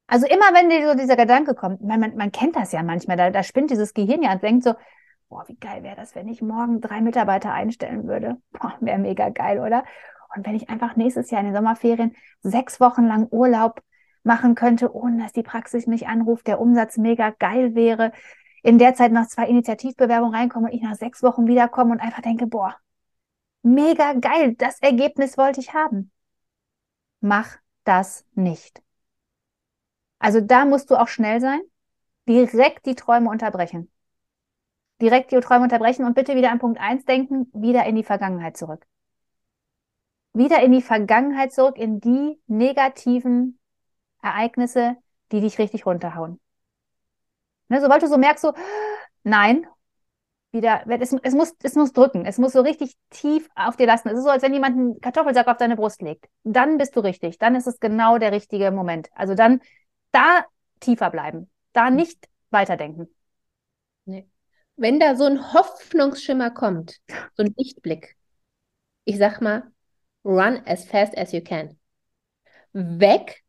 Also 0.06 0.26
immer, 0.26 0.52
wenn 0.52 0.68
dir 0.68 0.86
so 0.88 0.94
dieser 0.94 1.16
Gedanke 1.16 1.54
kommt, 1.54 1.82
man, 1.82 2.00
man, 2.00 2.16
man 2.16 2.32
kennt 2.32 2.56
das 2.56 2.72
ja 2.72 2.82
manchmal, 2.82 3.16
da, 3.16 3.30
da 3.30 3.42
spinnt 3.42 3.70
dieses 3.70 3.94
Gehirn 3.94 4.22
ja 4.22 4.32
und 4.32 4.42
denkt 4.42 4.64
so, 4.64 4.74
boah, 5.28 5.44
wie 5.48 5.56
geil 5.56 5.82
wäre 5.82 5.96
das, 5.96 6.14
wenn 6.14 6.28
ich 6.28 6.42
morgen 6.42 6.80
drei 6.82 7.00
Mitarbeiter 7.00 7.52
einstellen 7.52 8.06
würde. 8.06 8.36
Boah, 8.52 8.76
wäre 8.80 8.98
mega 8.98 9.30
geil, 9.30 9.60
oder? 9.60 9.84
Und 10.36 10.46
wenn 10.46 10.54
ich 10.54 10.68
einfach 10.68 10.96
nächstes 10.96 11.30
Jahr 11.30 11.40
in 11.40 11.46
den 11.46 11.56
Sommerferien 11.56 12.14
sechs 12.42 12.80
Wochen 12.80 13.06
lang 13.06 13.28
Urlaub 13.30 13.82
machen 14.22 14.54
könnte, 14.54 14.94
ohne 14.94 15.22
dass 15.22 15.32
die 15.32 15.42
Praxis 15.42 15.86
mich 15.86 16.06
anruft, 16.06 16.46
der 16.46 16.60
Umsatz 16.60 16.98
mega 16.98 17.30
geil 17.30 17.74
wäre, 17.74 18.12
in 18.62 18.78
der 18.78 18.94
Zeit 18.94 19.12
noch 19.12 19.26
zwei 19.26 19.46
Initiativbewerbungen 19.46 20.34
reinkommen 20.34 20.70
und 20.70 20.76
ich 20.76 20.82
nach 20.82 20.94
sechs 20.94 21.22
Wochen 21.22 21.46
wiederkomme 21.46 21.92
und 21.92 22.00
einfach 22.00 22.22
denke, 22.22 22.46
boah, 22.46 22.76
mega 23.62 24.14
geil, 24.14 24.54
das 24.54 24.80
Ergebnis 24.80 25.38
wollte 25.38 25.60
ich 25.60 25.72
haben. 25.74 26.10
Mach 27.20 27.56
das 27.84 28.24
nicht. 28.34 28.82
Also 30.18 30.40
da 30.40 30.64
musst 30.64 30.90
du 30.90 30.96
auch 30.96 31.08
schnell 31.08 31.40
sein, 31.40 31.60
direkt 32.28 32.86
die 32.86 32.94
Träume 32.94 33.28
unterbrechen. 33.28 33.90
Direkt 35.00 35.32
die 35.32 35.40
Träume 35.40 35.64
unterbrechen 35.64 36.04
und 36.04 36.14
bitte 36.14 36.36
wieder 36.36 36.52
an 36.52 36.60
Punkt 36.60 36.80
eins 36.80 37.04
denken, 37.04 37.50
wieder 37.52 37.84
in 37.86 37.96
die 37.96 38.04
Vergangenheit 38.04 38.56
zurück. 38.56 38.86
Wieder 40.32 40.62
in 40.62 40.72
die 40.72 40.82
Vergangenheit 40.82 41.52
zurück, 41.52 41.76
in 41.76 42.00
die 42.00 42.40
negativen 42.46 43.58
Ereignisse, 44.22 44.96
die 45.32 45.40
dich 45.40 45.58
richtig 45.58 45.86
runterhauen. 45.86 46.40
Ne, 47.68 47.80
sobald 47.80 48.02
du 48.02 48.06
so 48.06 48.16
merkst, 48.16 48.42
so, 48.42 48.54
nein, 49.24 49.66
wieder, 50.52 50.84
es, 50.86 51.12
es, 51.22 51.34
muss, 51.34 51.54
es 51.62 51.74
muss 51.74 51.92
drücken, 51.92 52.26
es 52.26 52.38
muss 52.38 52.52
so 52.52 52.60
richtig 52.60 52.94
tief 53.10 53.48
auf 53.54 53.76
dir 53.76 53.86
lassen. 53.86 54.08
Es 54.08 54.18
ist 54.18 54.24
so, 54.24 54.30
als 54.30 54.42
wenn 54.42 54.52
jemand 54.52 54.76
einen 54.76 55.00
Kartoffelsack 55.00 55.48
auf 55.48 55.56
deine 55.56 55.76
Brust 55.76 56.02
legt. 56.02 56.28
Dann 56.44 56.78
bist 56.78 56.94
du 56.94 57.00
richtig, 57.00 57.38
dann 57.38 57.54
ist 57.54 57.66
es 57.66 57.80
genau 57.80 58.18
der 58.18 58.32
richtige 58.32 58.70
Moment. 58.70 59.08
Also 59.14 59.34
dann 59.34 59.60
da 60.12 60.44
tiefer 60.80 61.10
bleiben, 61.10 61.50
da 61.72 61.88
hm. 61.88 61.96
nicht 61.96 62.28
weiterdenken. 62.50 63.08
Nee. 64.04 64.28
Wenn 64.76 65.00
da 65.00 65.16
so 65.16 65.24
ein 65.24 65.52
Hoffnungsschimmer 65.52 66.50
kommt, 66.50 66.98
so 67.34 67.42
ein 67.42 67.54
Lichtblick, 67.56 68.16
ich 69.04 69.18
sag 69.18 69.40
mal, 69.40 69.70
run 70.24 70.60
as 70.66 70.84
fast 70.84 71.16
as 71.16 71.32
you 71.32 71.40
can. 71.40 71.78
Weg. 72.72 73.42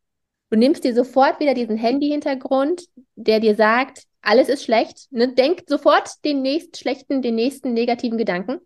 Du 0.50 0.58
nimmst 0.58 0.84
dir 0.84 0.94
sofort 0.94 1.40
wieder 1.40 1.54
diesen 1.54 1.78
Handy-Hintergrund, 1.78 2.84
der 3.16 3.40
dir 3.40 3.56
sagt, 3.56 4.06
alles 4.24 4.50
ist 4.50 4.64
schlecht. 4.64 5.12
Ne? 5.12 5.34
Denk 5.34 5.64
sofort 5.68 6.24
den 6.26 6.42
nächsten 6.42 6.76
schlechten, 6.76 7.22
den 7.22 7.36
nächsten 7.36 7.74
negativen 7.74 8.18
Gedanken 8.18 8.60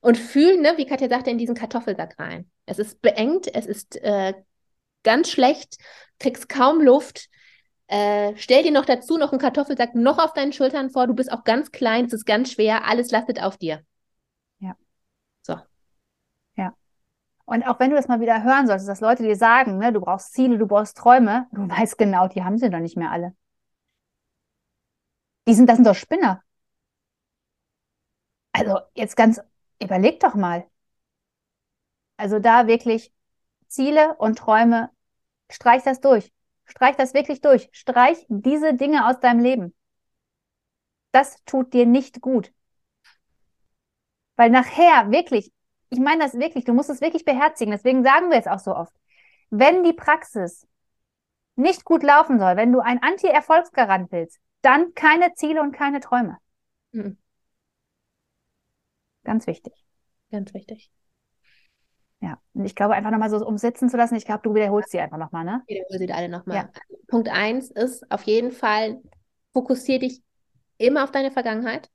und 0.00 0.16
fühl, 0.16 0.58
ne, 0.60 0.74
wie 0.76 0.86
Katja 0.86 1.08
sagte, 1.08 1.30
in 1.30 1.38
diesen 1.38 1.56
Kartoffelsack 1.56 2.18
rein. 2.18 2.50
Es 2.66 2.78
ist 2.78 3.02
beengt, 3.02 3.52
es 3.52 3.66
ist 3.66 3.96
äh, 4.02 4.34
ganz 5.02 5.30
schlecht, 5.30 5.76
kriegst 6.18 6.48
kaum 6.48 6.80
Luft. 6.80 7.28
Äh, 7.88 8.34
stell 8.36 8.62
dir 8.62 8.70
noch 8.70 8.84
dazu 8.84 9.16
noch 9.16 9.32
einen 9.32 9.40
Kartoffelsack 9.40 9.94
noch 9.94 10.18
auf 10.18 10.34
deinen 10.34 10.52
Schultern 10.52 10.90
vor. 10.90 11.06
Du 11.06 11.14
bist 11.14 11.32
auch 11.32 11.44
ganz 11.44 11.72
klein, 11.72 12.04
es 12.04 12.12
ist 12.12 12.26
ganz 12.26 12.52
schwer, 12.52 12.86
alles 12.86 13.10
lastet 13.10 13.42
auf 13.42 13.56
dir. 13.56 13.80
Ja. 14.60 14.76
So. 15.42 15.56
Ja. 16.56 16.74
Und 17.44 17.64
auch 17.66 17.80
wenn 17.80 17.90
du 17.90 17.96
das 17.96 18.08
mal 18.08 18.20
wieder 18.20 18.44
hören 18.44 18.66
solltest, 18.66 18.88
dass 18.88 19.00
Leute 19.00 19.24
dir 19.24 19.36
sagen, 19.36 19.78
ne, 19.78 19.92
du 19.92 20.00
brauchst 20.00 20.32
Ziele, 20.32 20.58
du 20.58 20.66
brauchst 20.66 20.96
Träume, 20.96 21.48
du 21.52 21.62
weißt 21.68 21.98
genau, 21.98 22.28
die 22.28 22.44
haben 22.44 22.58
sie 22.58 22.70
doch 22.70 22.78
nicht 22.78 22.96
mehr 22.96 23.10
alle. 23.10 23.34
Die 25.48 25.54
sind, 25.54 25.66
das 25.66 25.76
sind 25.76 25.86
doch 25.86 25.94
Spinner. 25.94 26.42
Also 28.52 28.80
jetzt 28.94 29.16
ganz, 29.16 29.40
überleg 29.82 30.20
doch 30.20 30.34
mal. 30.34 30.68
Also 32.18 32.38
da 32.38 32.66
wirklich 32.66 33.14
Ziele 33.66 34.14
und 34.18 34.36
Träume, 34.38 34.90
streich 35.50 35.82
das 35.84 36.02
durch. 36.02 36.30
Streich 36.66 36.96
das 36.96 37.14
wirklich 37.14 37.40
durch. 37.40 37.70
Streich 37.72 38.26
diese 38.28 38.74
Dinge 38.74 39.08
aus 39.08 39.20
deinem 39.20 39.40
Leben. 39.40 39.74
Das 41.12 41.42
tut 41.46 41.72
dir 41.72 41.86
nicht 41.86 42.20
gut. 42.20 42.52
Weil 44.36 44.50
nachher 44.50 45.10
wirklich, 45.10 45.50
ich 45.88 45.98
meine 45.98 46.24
das 46.24 46.34
wirklich, 46.34 46.66
du 46.66 46.74
musst 46.74 46.90
es 46.90 47.00
wirklich 47.00 47.24
beherzigen. 47.24 47.70
Deswegen 47.70 48.04
sagen 48.04 48.30
wir 48.30 48.36
es 48.36 48.46
auch 48.46 48.58
so 48.58 48.76
oft. 48.76 48.92
Wenn 49.48 49.82
die 49.82 49.94
Praxis 49.94 50.68
nicht 51.56 51.86
gut 51.86 52.02
laufen 52.02 52.38
soll, 52.38 52.56
wenn 52.56 52.70
du 52.70 52.80
ein 52.80 53.02
Anti-Erfolgsgarant 53.02 54.12
willst, 54.12 54.40
dann 54.62 54.94
keine 54.94 55.34
Ziele 55.34 55.62
und 55.62 55.72
keine 55.72 56.00
Träume. 56.00 56.38
Mhm. 56.92 57.18
Ganz 59.24 59.46
wichtig. 59.46 59.74
Ganz 60.30 60.54
wichtig. 60.54 60.90
Ja, 62.20 62.40
und 62.52 62.64
ich 62.64 62.74
glaube 62.74 62.94
einfach 62.94 63.10
nochmal 63.10 63.30
so 63.30 63.44
umsetzen 63.46 63.88
zu 63.88 63.96
lassen, 63.96 64.16
ich 64.16 64.24
glaube, 64.24 64.42
du 64.42 64.54
wiederholst 64.54 64.90
sie 64.90 64.98
einfach 64.98 65.18
nochmal, 65.18 65.44
ne? 65.44 65.62
Ich 65.66 65.76
wiederhole 65.76 65.98
sie 65.98 66.12
alle 66.12 66.28
nochmal. 66.28 66.56
Ja. 66.56 66.70
Punkt 67.06 67.28
eins 67.28 67.70
ist 67.70 68.10
auf 68.10 68.22
jeden 68.24 68.50
Fall, 68.50 69.00
fokussiere 69.52 70.00
dich 70.00 70.22
immer 70.78 71.04
auf 71.04 71.12
deine 71.12 71.30
Vergangenheit 71.30 71.90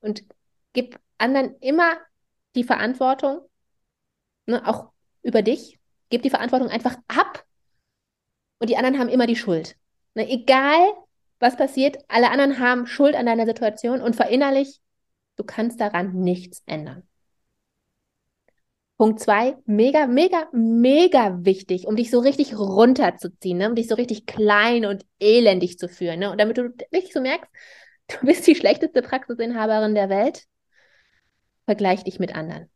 und 0.00 0.24
gib 0.72 0.98
anderen 1.18 1.54
immer 1.60 1.98
die 2.56 2.64
Verantwortung, 2.64 3.40
ne, 4.46 4.66
auch 4.66 4.90
über 5.22 5.42
dich. 5.42 5.78
Gib 6.08 6.22
die 6.22 6.30
Verantwortung 6.30 6.68
einfach 6.68 6.96
ab 7.06 7.44
und 8.58 8.68
die 8.70 8.76
anderen 8.76 8.98
haben 8.98 9.08
immer 9.08 9.26
die 9.28 9.36
Schuld. 9.36 9.76
Ne, 10.14 10.28
egal, 10.28 10.80
was 11.40 11.56
passiert? 11.56 11.96
Alle 12.08 12.30
anderen 12.30 12.58
haben 12.60 12.86
Schuld 12.86 13.16
an 13.16 13.26
deiner 13.26 13.46
Situation 13.46 14.00
und 14.00 14.14
verinnerlich, 14.14 14.80
du 15.36 15.44
kannst 15.44 15.80
daran 15.80 16.12
nichts 16.12 16.62
ändern. 16.66 17.02
Punkt 18.98 19.18
zwei, 19.20 19.56
mega, 19.64 20.06
mega, 20.06 20.46
mega 20.52 21.38
wichtig, 21.42 21.86
um 21.86 21.96
dich 21.96 22.10
so 22.10 22.18
richtig 22.18 22.58
runterzuziehen, 22.58 23.56
ne? 23.56 23.70
um 23.70 23.74
dich 23.74 23.88
so 23.88 23.94
richtig 23.94 24.26
klein 24.26 24.84
und 24.84 25.06
elendig 25.18 25.78
zu 25.78 25.88
führen. 25.88 26.20
Ne? 26.20 26.30
Und 26.30 26.38
damit 26.38 26.58
du 26.58 26.64
wirklich 26.64 27.14
so 27.14 27.22
merkst, 27.22 27.50
du 28.08 28.26
bist 28.26 28.46
die 28.46 28.54
schlechteste 28.54 29.00
Praxisinhaberin 29.00 29.94
der 29.94 30.10
Welt, 30.10 30.44
vergleich 31.64 32.04
dich 32.04 32.18
mit 32.18 32.34
anderen. 32.34 32.70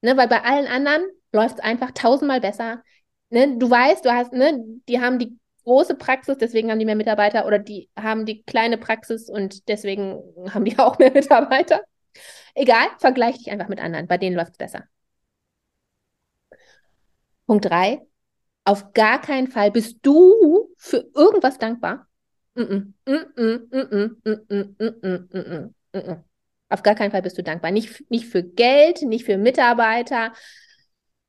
Ne? 0.00 0.16
Weil 0.16 0.28
bei 0.28 0.42
allen 0.42 0.66
anderen 0.66 1.02
läuft 1.32 1.56
es 1.56 1.64
einfach 1.64 1.90
tausendmal 1.90 2.40
besser. 2.40 2.82
Ne? 3.28 3.58
Du 3.58 3.68
weißt, 3.68 4.06
du 4.06 4.14
hast, 4.14 4.32
ne, 4.32 4.64
die 4.88 5.02
haben 5.02 5.18
die 5.18 5.38
große 5.66 5.96
Praxis, 5.96 6.38
deswegen 6.38 6.70
haben 6.70 6.78
die 6.78 6.84
mehr 6.84 6.94
Mitarbeiter 6.94 7.44
oder 7.44 7.58
die 7.58 7.90
haben 7.98 8.24
die 8.24 8.44
kleine 8.44 8.78
Praxis 8.78 9.28
und 9.28 9.68
deswegen 9.68 10.22
haben 10.48 10.64
die 10.64 10.78
auch 10.78 10.98
mehr 10.98 11.10
Mitarbeiter. 11.10 11.82
Egal, 12.54 12.86
vergleich 12.98 13.36
dich 13.38 13.50
einfach 13.50 13.68
mit 13.68 13.80
anderen. 13.80 14.06
Bei 14.06 14.16
denen 14.16 14.36
läuft 14.36 14.52
es 14.52 14.58
besser. 14.58 14.84
Punkt 17.46 17.64
drei. 17.64 18.00
Auf 18.64 18.92
gar 18.92 19.20
keinen 19.20 19.48
Fall 19.48 19.72
bist 19.72 19.98
du 20.02 20.72
für 20.76 21.08
irgendwas 21.14 21.58
dankbar. 21.58 22.06
Auf 26.68 26.82
gar 26.82 26.94
keinen 26.94 27.10
Fall 27.10 27.22
bist 27.22 27.38
du 27.38 27.42
dankbar. 27.42 27.72
Nicht, 27.72 28.08
nicht 28.08 28.26
für 28.26 28.44
Geld, 28.44 29.02
nicht 29.02 29.24
für 29.24 29.36
Mitarbeiter, 29.36 30.32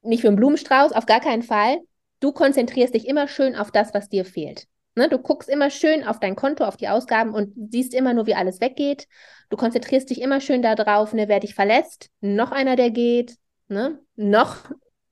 nicht 0.04 0.22
für 0.22 0.28
einen 0.28 0.38
Blumenstrauß, 0.38 0.94
auf 0.94 1.08
gar 1.08 1.22
keinen 1.22 1.44
Fall 1.44 1.80
du 2.20 2.32
konzentrierst 2.32 2.94
dich 2.94 3.08
immer 3.08 3.28
schön 3.28 3.56
auf 3.56 3.72
das, 3.72 3.94
was 3.94 4.10
dir 4.10 4.26
fehlt. 4.26 4.68
Ne? 4.96 5.10
Du 5.10 5.20
guckst 5.20 5.48
immer 5.50 5.70
schön 5.70 6.04
auf 6.04 6.20
dein 6.20 6.36
Konto, 6.36 6.66
auf 6.66 6.78
die 6.78 6.88
Ausgaben 6.88 7.34
und 7.34 7.54
siehst 7.72 7.94
immer 7.94 8.14
nur, 8.14 8.26
wie 8.26 8.36
alles 8.36 8.62
weggeht. 8.62 9.08
Du 9.50 9.58
konzentrierst 9.58 10.10
dich 10.10 10.22
immer 10.22 10.42
schön 10.42 10.62
darauf, 10.62 11.14
ne, 11.14 11.28
wer 11.28 11.40
dich 11.40 11.54
verlässt, 11.54 12.10
noch 12.20 12.52
einer, 12.52 12.76
der 12.76 12.90
geht, 12.90 13.38
ne? 13.68 14.00
noch 14.16 14.72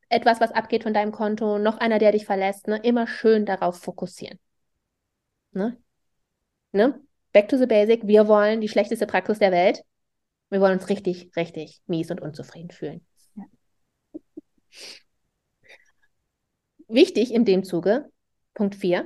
etwas, 0.09 0.39
was 0.41 0.51
abgeht 0.51 0.83
von 0.83 0.93
deinem 0.93 1.11
Konto, 1.11 1.59
noch 1.59 1.77
einer, 1.77 1.99
der 1.99 2.11
dich 2.11 2.25
verlässt. 2.25 2.67
Ne? 2.67 2.77
Immer 2.77 3.05
schön 3.07 3.45
darauf 3.45 3.79
fokussieren. 3.79 4.39
Ne? 5.51 5.77
Ne? 6.71 6.99
Back 7.31 7.49
to 7.49 7.57
the 7.57 7.65
basic. 7.65 8.07
Wir 8.07 8.27
wollen 8.27 8.61
die 8.61 8.69
schlechteste 8.69 9.05
Praxis 9.05 9.39
der 9.39 9.51
Welt. 9.51 9.83
Wir 10.49 10.61
wollen 10.61 10.79
uns 10.79 10.89
richtig, 10.89 11.31
richtig 11.35 11.81
mies 11.85 12.11
und 12.11 12.21
unzufrieden 12.21 12.71
fühlen. 12.71 13.05
Ja 13.35 13.43
wichtig 16.87 17.33
in 17.33 17.45
dem 17.45 17.63
Zuge, 17.63 18.09
Punkt 18.53 18.75
4, 18.75 19.05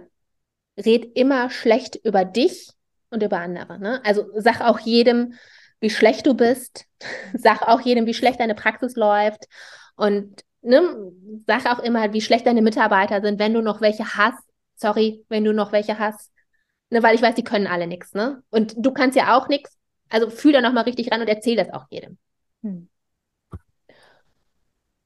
red 0.77 1.17
immer 1.17 1.49
schlecht 1.49 1.95
über 2.03 2.25
dich 2.25 2.69
und 3.09 3.23
über 3.23 3.39
andere. 3.39 3.79
Ne? 3.79 4.01
Also 4.05 4.25
sag 4.35 4.61
auch 4.61 4.79
jedem, 4.79 5.33
wie 5.79 5.89
schlecht 5.89 6.25
du 6.25 6.33
bist, 6.33 6.85
sag 7.33 7.63
auch 7.63 7.81
jedem, 7.81 8.05
wie 8.05 8.13
schlecht 8.13 8.39
deine 8.39 8.55
Praxis 8.55 8.95
läuft 8.95 9.45
und 9.95 10.43
ne, 10.61 11.11
sag 11.47 11.65
auch 11.65 11.79
immer, 11.79 12.13
wie 12.13 12.21
schlecht 12.21 12.45
deine 12.45 12.61
Mitarbeiter 12.61 13.21
sind, 13.21 13.39
wenn 13.39 13.53
du 13.53 13.61
noch 13.61 13.81
welche 13.81 14.15
hast. 14.15 14.43
Sorry, 14.75 15.25
wenn 15.29 15.43
du 15.43 15.53
noch 15.53 15.71
welche 15.71 15.99
hast. 15.99 16.31
Ne, 16.89 17.03
weil 17.03 17.15
ich 17.15 17.21
weiß, 17.21 17.35
die 17.35 17.43
können 17.43 17.67
alle 17.67 17.87
nichts, 17.87 18.13
ne? 18.13 18.41
Und 18.49 18.73
du 18.77 18.91
kannst 18.91 19.15
ja 19.15 19.37
auch 19.37 19.47
nichts. 19.47 19.77
Also 20.09 20.29
fühl 20.29 20.53
da 20.53 20.61
nochmal 20.61 20.85
richtig 20.85 21.11
ran 21.11 21.21
und 21.21 21.27
erzähl 21.27 21.55
das 21.55 21.71
auch 21.71 21.85
jedem. 21.89 22.17
Hm. 22.63 22.89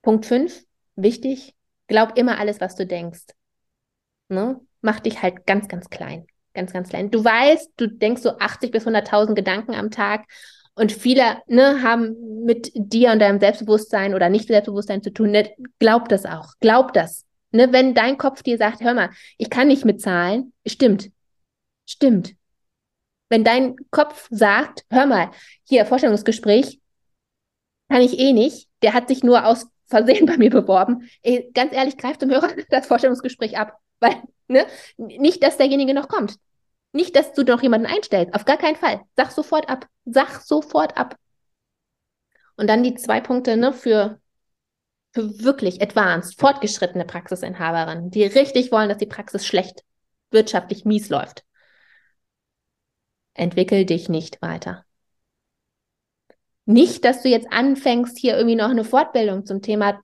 Punkt 0.01 0.25
5, 0.25 0.63
wichtig, 0.95 1.55
Glaub 1.88 2.17
immer 2.17 2.39
alles, 2.39 2.62
was 2.62 2.76
du 2.76 2.86
denkst. 2.86 3.28
Ne? 4.30 4.60
Mach 4.82 5.00
dich 5.00 5.22
halt 5.22 5.46
ganz, 5.46 5.67
ganz 5.67 5.89
klein. 5.89 6.26
Ganz, 6.54 6.72
ganz 6.72 6.89
klein. 6.89 7.10
Du 7.10 7.24
weißt, 7.24 7.72
du 7.78 7.88
denkst 7.88 8.22
so 8.22 8.38
80 8.38 8.72
bis 8.72 8.86
100.000 8.86 9.34
Gedanken 9.34 9.74
am 9.74 9.89
Tag 9.91 10.26
und 10.76 10.91
viele 10.91 11.38
ne, 11.48 11.82
haben 11.82 12.43
mit 12.46 12.72
dir 12.76 13.12
und 13.12 13.19
deinem 13.19 13.39
Selbstbewusstsein 13.39 14.13
oder 14.13 14.30
nicht 14.30 14.48
Selbstbewusstsein 14.48 15.02
zu 15.02 15.12
tun. 15.12 15.32
Ne? 15.32 15.52
Glaub 15.80 16.10
das 16.10 16.26
auch. 16.26 16.54
Glaub 16.60 16.93
das. 16.93 17.26
Ne, 17.52 17.72
wenn 17.72 17.93
dein 17.93 18.17
Kopf 18.17 18.41
dir 18.41 18.58
sagt, 18.58 18.82
hör 18.82 18.93
mal, 18.93 19.10
ich 19.38 19.50
kann 19.50 19.67
nicht 19.67 19.86
mitzahlen, 19.86 20.54
stimmt. 20.65 21.12
Stimmt. 21.88 22.36
Wenn 23.30 23.43
dein 23.43 23.76
Kopf 23.91 24.28
sagt, 24.32 24.86
hör 24.89 25.06
mal, 25.06 25.32
hier, 25.63 25.86
Vorstellungsgespräch, 25.86 26.80
kann 27.89 28.02
ich 28.02 28.17
eh 28.17 28.34
nicht, 28.34 28.67
der 28.82 28.93
hat 28.93 29.08
sich 29.08 29.24
nur 29.24 29.46
aus 29.46 29.67
Versehen 29.93 30.25
bei 30.25 30.38
mir 30.38 30.49
beworben. 30.49 31.10
Ey, 31.21 31.49
ganz 31.53 31.73
ehrlich, 31.73 31.97
greift 31.97 32.21
dem 32.21 32.32
Hörer 32.32 32.49
das 32.69 32.88
Vorstellungsgespräch 32.88 33.58
ab. 33.58 33.77
Weil, 33.99 34.15
ne, 34.47 34.65
nicht, 34.97 35.43
dass 35.43 35.58
derjenige 35.58 35.93
noch 35.93 36.08
kommt. 36.08 36.38
Nicht, 36.91 37.15
dass 37.15 37.34
du 37.34 37.43
noch 37.43 37.62
jemanden 37.63 37.88
einstellst. 37.88 38.34
Auf 38.34 38.45
gar 38.45 38.58
keinen 38.58 38.75
Fall. 38.75 39.01
Sag 39.15 39.32
sofort 39.32 39.69
ab. 39.69 39.88
Sag 40.06 40.41
sofort 40.41 40.97
ab. 40.97 41.15
Und 42.56 42.67
dann 42.67 42.84
die 42.84 42.95
zwei 42.95 43.21
Punkte, 43.21 43.58
ne, 43.58 43.73
für, 43.73 44.19
für 45.13 45.43
wirklich 45.43 45.82
advanced, 45.82 46.39
fortgeschrittene 46.39 47.06
Praxisinhaberinnen, 47.06 48.12
die 48.12 48.23
richtig 48.23 48.71
wollen, 48.71 48.89
dass 48.89 48.99
die 48.99 49.08
Praxis 49.08 49.45
schlecht, 49.45 49.84
wirtschaftlich 50.32 50.86
mies 50.86 51.10
läuft. 51.10 51.43
Entwickel 53.34 53.86
dich 53.86 54.10
nicht 54.10 54.41
weiter. 54.41 54.86
Nicht, 56.65 57.04
dass 57.04 57.21
du 57.21 57.30
jetzt 57.30 57.52
anfängst, 57.52 58.17
hier 58.17 58.36
irgendwie 58.36 58.56
noch 58.56 58.69
eine 58.69 58.86
Fortbildung 58.86 59.45
zum 59.45 59.62
Thema 59.62 60.02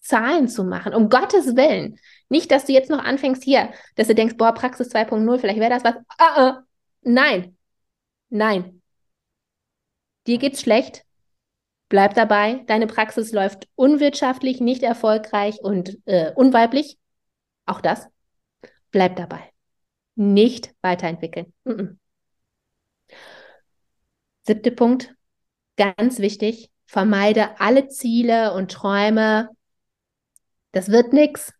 Zahlen 0.00 0.48
zu 0.48 0.64
machen. 0.64 0.94
Um 0.94 1.08
Gottes 1.08 1.56
Willen. 1.56 1.98
Nicht, 2.28 2.50
dass 2.50 2.64
du 2.66 2.72
jetzt 2.72 2.90
noch 2.90 3.02
anfängst 3.02 3.42
hier, 3.42 3.72
dass 3.96 4.06
du 4.06 4.14
denkst, 4.14 4.36
boah, 4.36 4.54
Praxis 4.54 4.92
2.0, 4.94 5.38
vielleicht 5.38 5.60
wäre 5.60 5.70
das 5.70 5.84
was. 5.84 5.94
Uh 5.96 6.40
-uh. 6.40 6.62
Nein. 7.02 7.56
Nein. 8.28 8.82
Dir 10.26 10.38
geht's 10.38 10.60
schlecht. 10.60 11.04
Bleib 11.88 12.14
dabei. 12.14 12.64
Deine 12.66 12.86
Praxis 12.86 13.32
läuft 13.32 13.68
unwirtschaftlich, 13.76 14.60
nicht 14.60 14.82
erfolgreich 14.82 15.60
und 15.60 15.98
äh, 16.06 16.32
unweiblich. 16.34 16.98
Auch 17.64 17.80
das. 17.80 18.08
Bleib 18.90 19.16
dabei. 19.16 19.52
Nicht 20.16 20.74
weiterentwickeln. 20.82 21.52
Mm 21.64 21.70
-mm. 21.70 21.96
Siebter 24.42 24.70
Punkt, 24.70 25.14
ganz 25.76 26.18
wichtig, 26.18 26.70
vermeide 26.86 27.60
alle 27.60 27.88
Ziele 27.88 28.54
und 28.54 28.70
Träume. 28.70 29.50
Das 30.72 30.90
wird 30.90 31.12
nichts. 31.12 31.52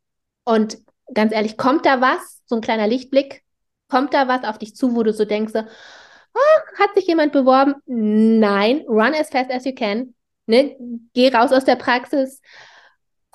Und 0.45 0.79
ganz 1.13 1.33
ehrlich, 1.33 1.57
kommt 1.57 1.87
da 1.87 2.01
was, 2.01 2.43
so 2.47 2.57
ein 2.57 2.61
kleiner 2.61 2.87
Lichtblick, 2.87 3.43
kommt 3.89 4.15
da 4.15 4.29
was 4.29 4.45
auf 4.45 4.59
dich 4.59 4.75
zu, 4.75 4.95
wo 4.95 5.03
du 5.03 5.13
so 5.13 5.25
denkst, 5.25 5.53
oh, 5.57 6.79
hat 6.79 6.95
sich 6.95 7.07
jemand 7.07 7.33
beworben? 7.33 7.75
Nein, 7.87 8.85
run 8.89 9.15
as 9.15 9.31
fast 9.31 9.51
as 9.51 9.65
you 9.65 9.75
can. 9.75 10.15
Ne? 10.47 10.77
Geh 11.13 11.35
raus 11.35 11.53
aus 11.53 11.65
der 11.65 11.77
Praxis, 11.77 12.41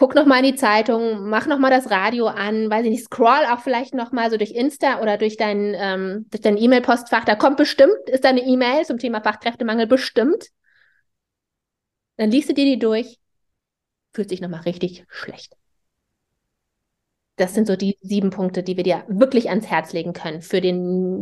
guck 0.01 0.15
noch 0.15 0.25
mal 0.25 0.39
in 0.39 0.53
die 0.53 0.55
Zeitung, 0.55 1.29
mach 1.29 1.45
noch 1.45 1.59
mal 1.59 1.69
das 1.69 1.91
Radio 1.91 2.27
an, 2.27 2.69
weiß 2.69 2.85
ich 2.85 2.91
nicht, 2.91 3.03
scroll 3.03 3.45
auch 3.51 3.59
vielleicht 3.59 3.93
noch 3.93 4.11
mal 4.11 4.31
so 4.31 4.37
durch 4.37 4.51
Insta 4.51 5.01
oder 5.01 5.17
durch 5.17 5.37
dein 5.37 5.75
ähm, 5.77 6.25
durch 6.31 6.41
dein 6.41 6.57
E-Mail-Postfach. 6.57 7.25
Da 7.25 7.35
kommt 7.35 7.57
bestimmt, 7.57 7.97
ist 8.07 8.23
da 8.23 8.29
eine 8.29 8.41
E-Mail 8.41 8.85
zum 8.85 8.97
Thema 8.97 9.21
Fachkräftemangel 9.21 9.87
bestimmt. 9.87 10.47
Dann 12.21 12.29
liest 12.29 12.49
du 12.49 12.53
dir 12.53 12.65
die 12.65 12.77
durch, 12.77 13.17
fühlt 14.13 14.29
sich 14.29 14.41
noch 14.41 14.49
mal 14.49 14.61
richtig 14.61 15.05
schlecht. 15.09 15.57
Das 17.35 17.55
sind 17.55 17.65
so 17.65 17.75
die 17.75 17.97
sieben 18.01 18.29
Punkte, 18.29 18.61
die 18.61 18.77
wir 18.77 18.83
dir 18.83 19.05
wirklich 19.07 19.49
ans 19.49 19.65
Herz 19.65 19.91
legen 19.91 20.13
können 20.13 20.43
für 20.43 20.61
den 20.61 21.19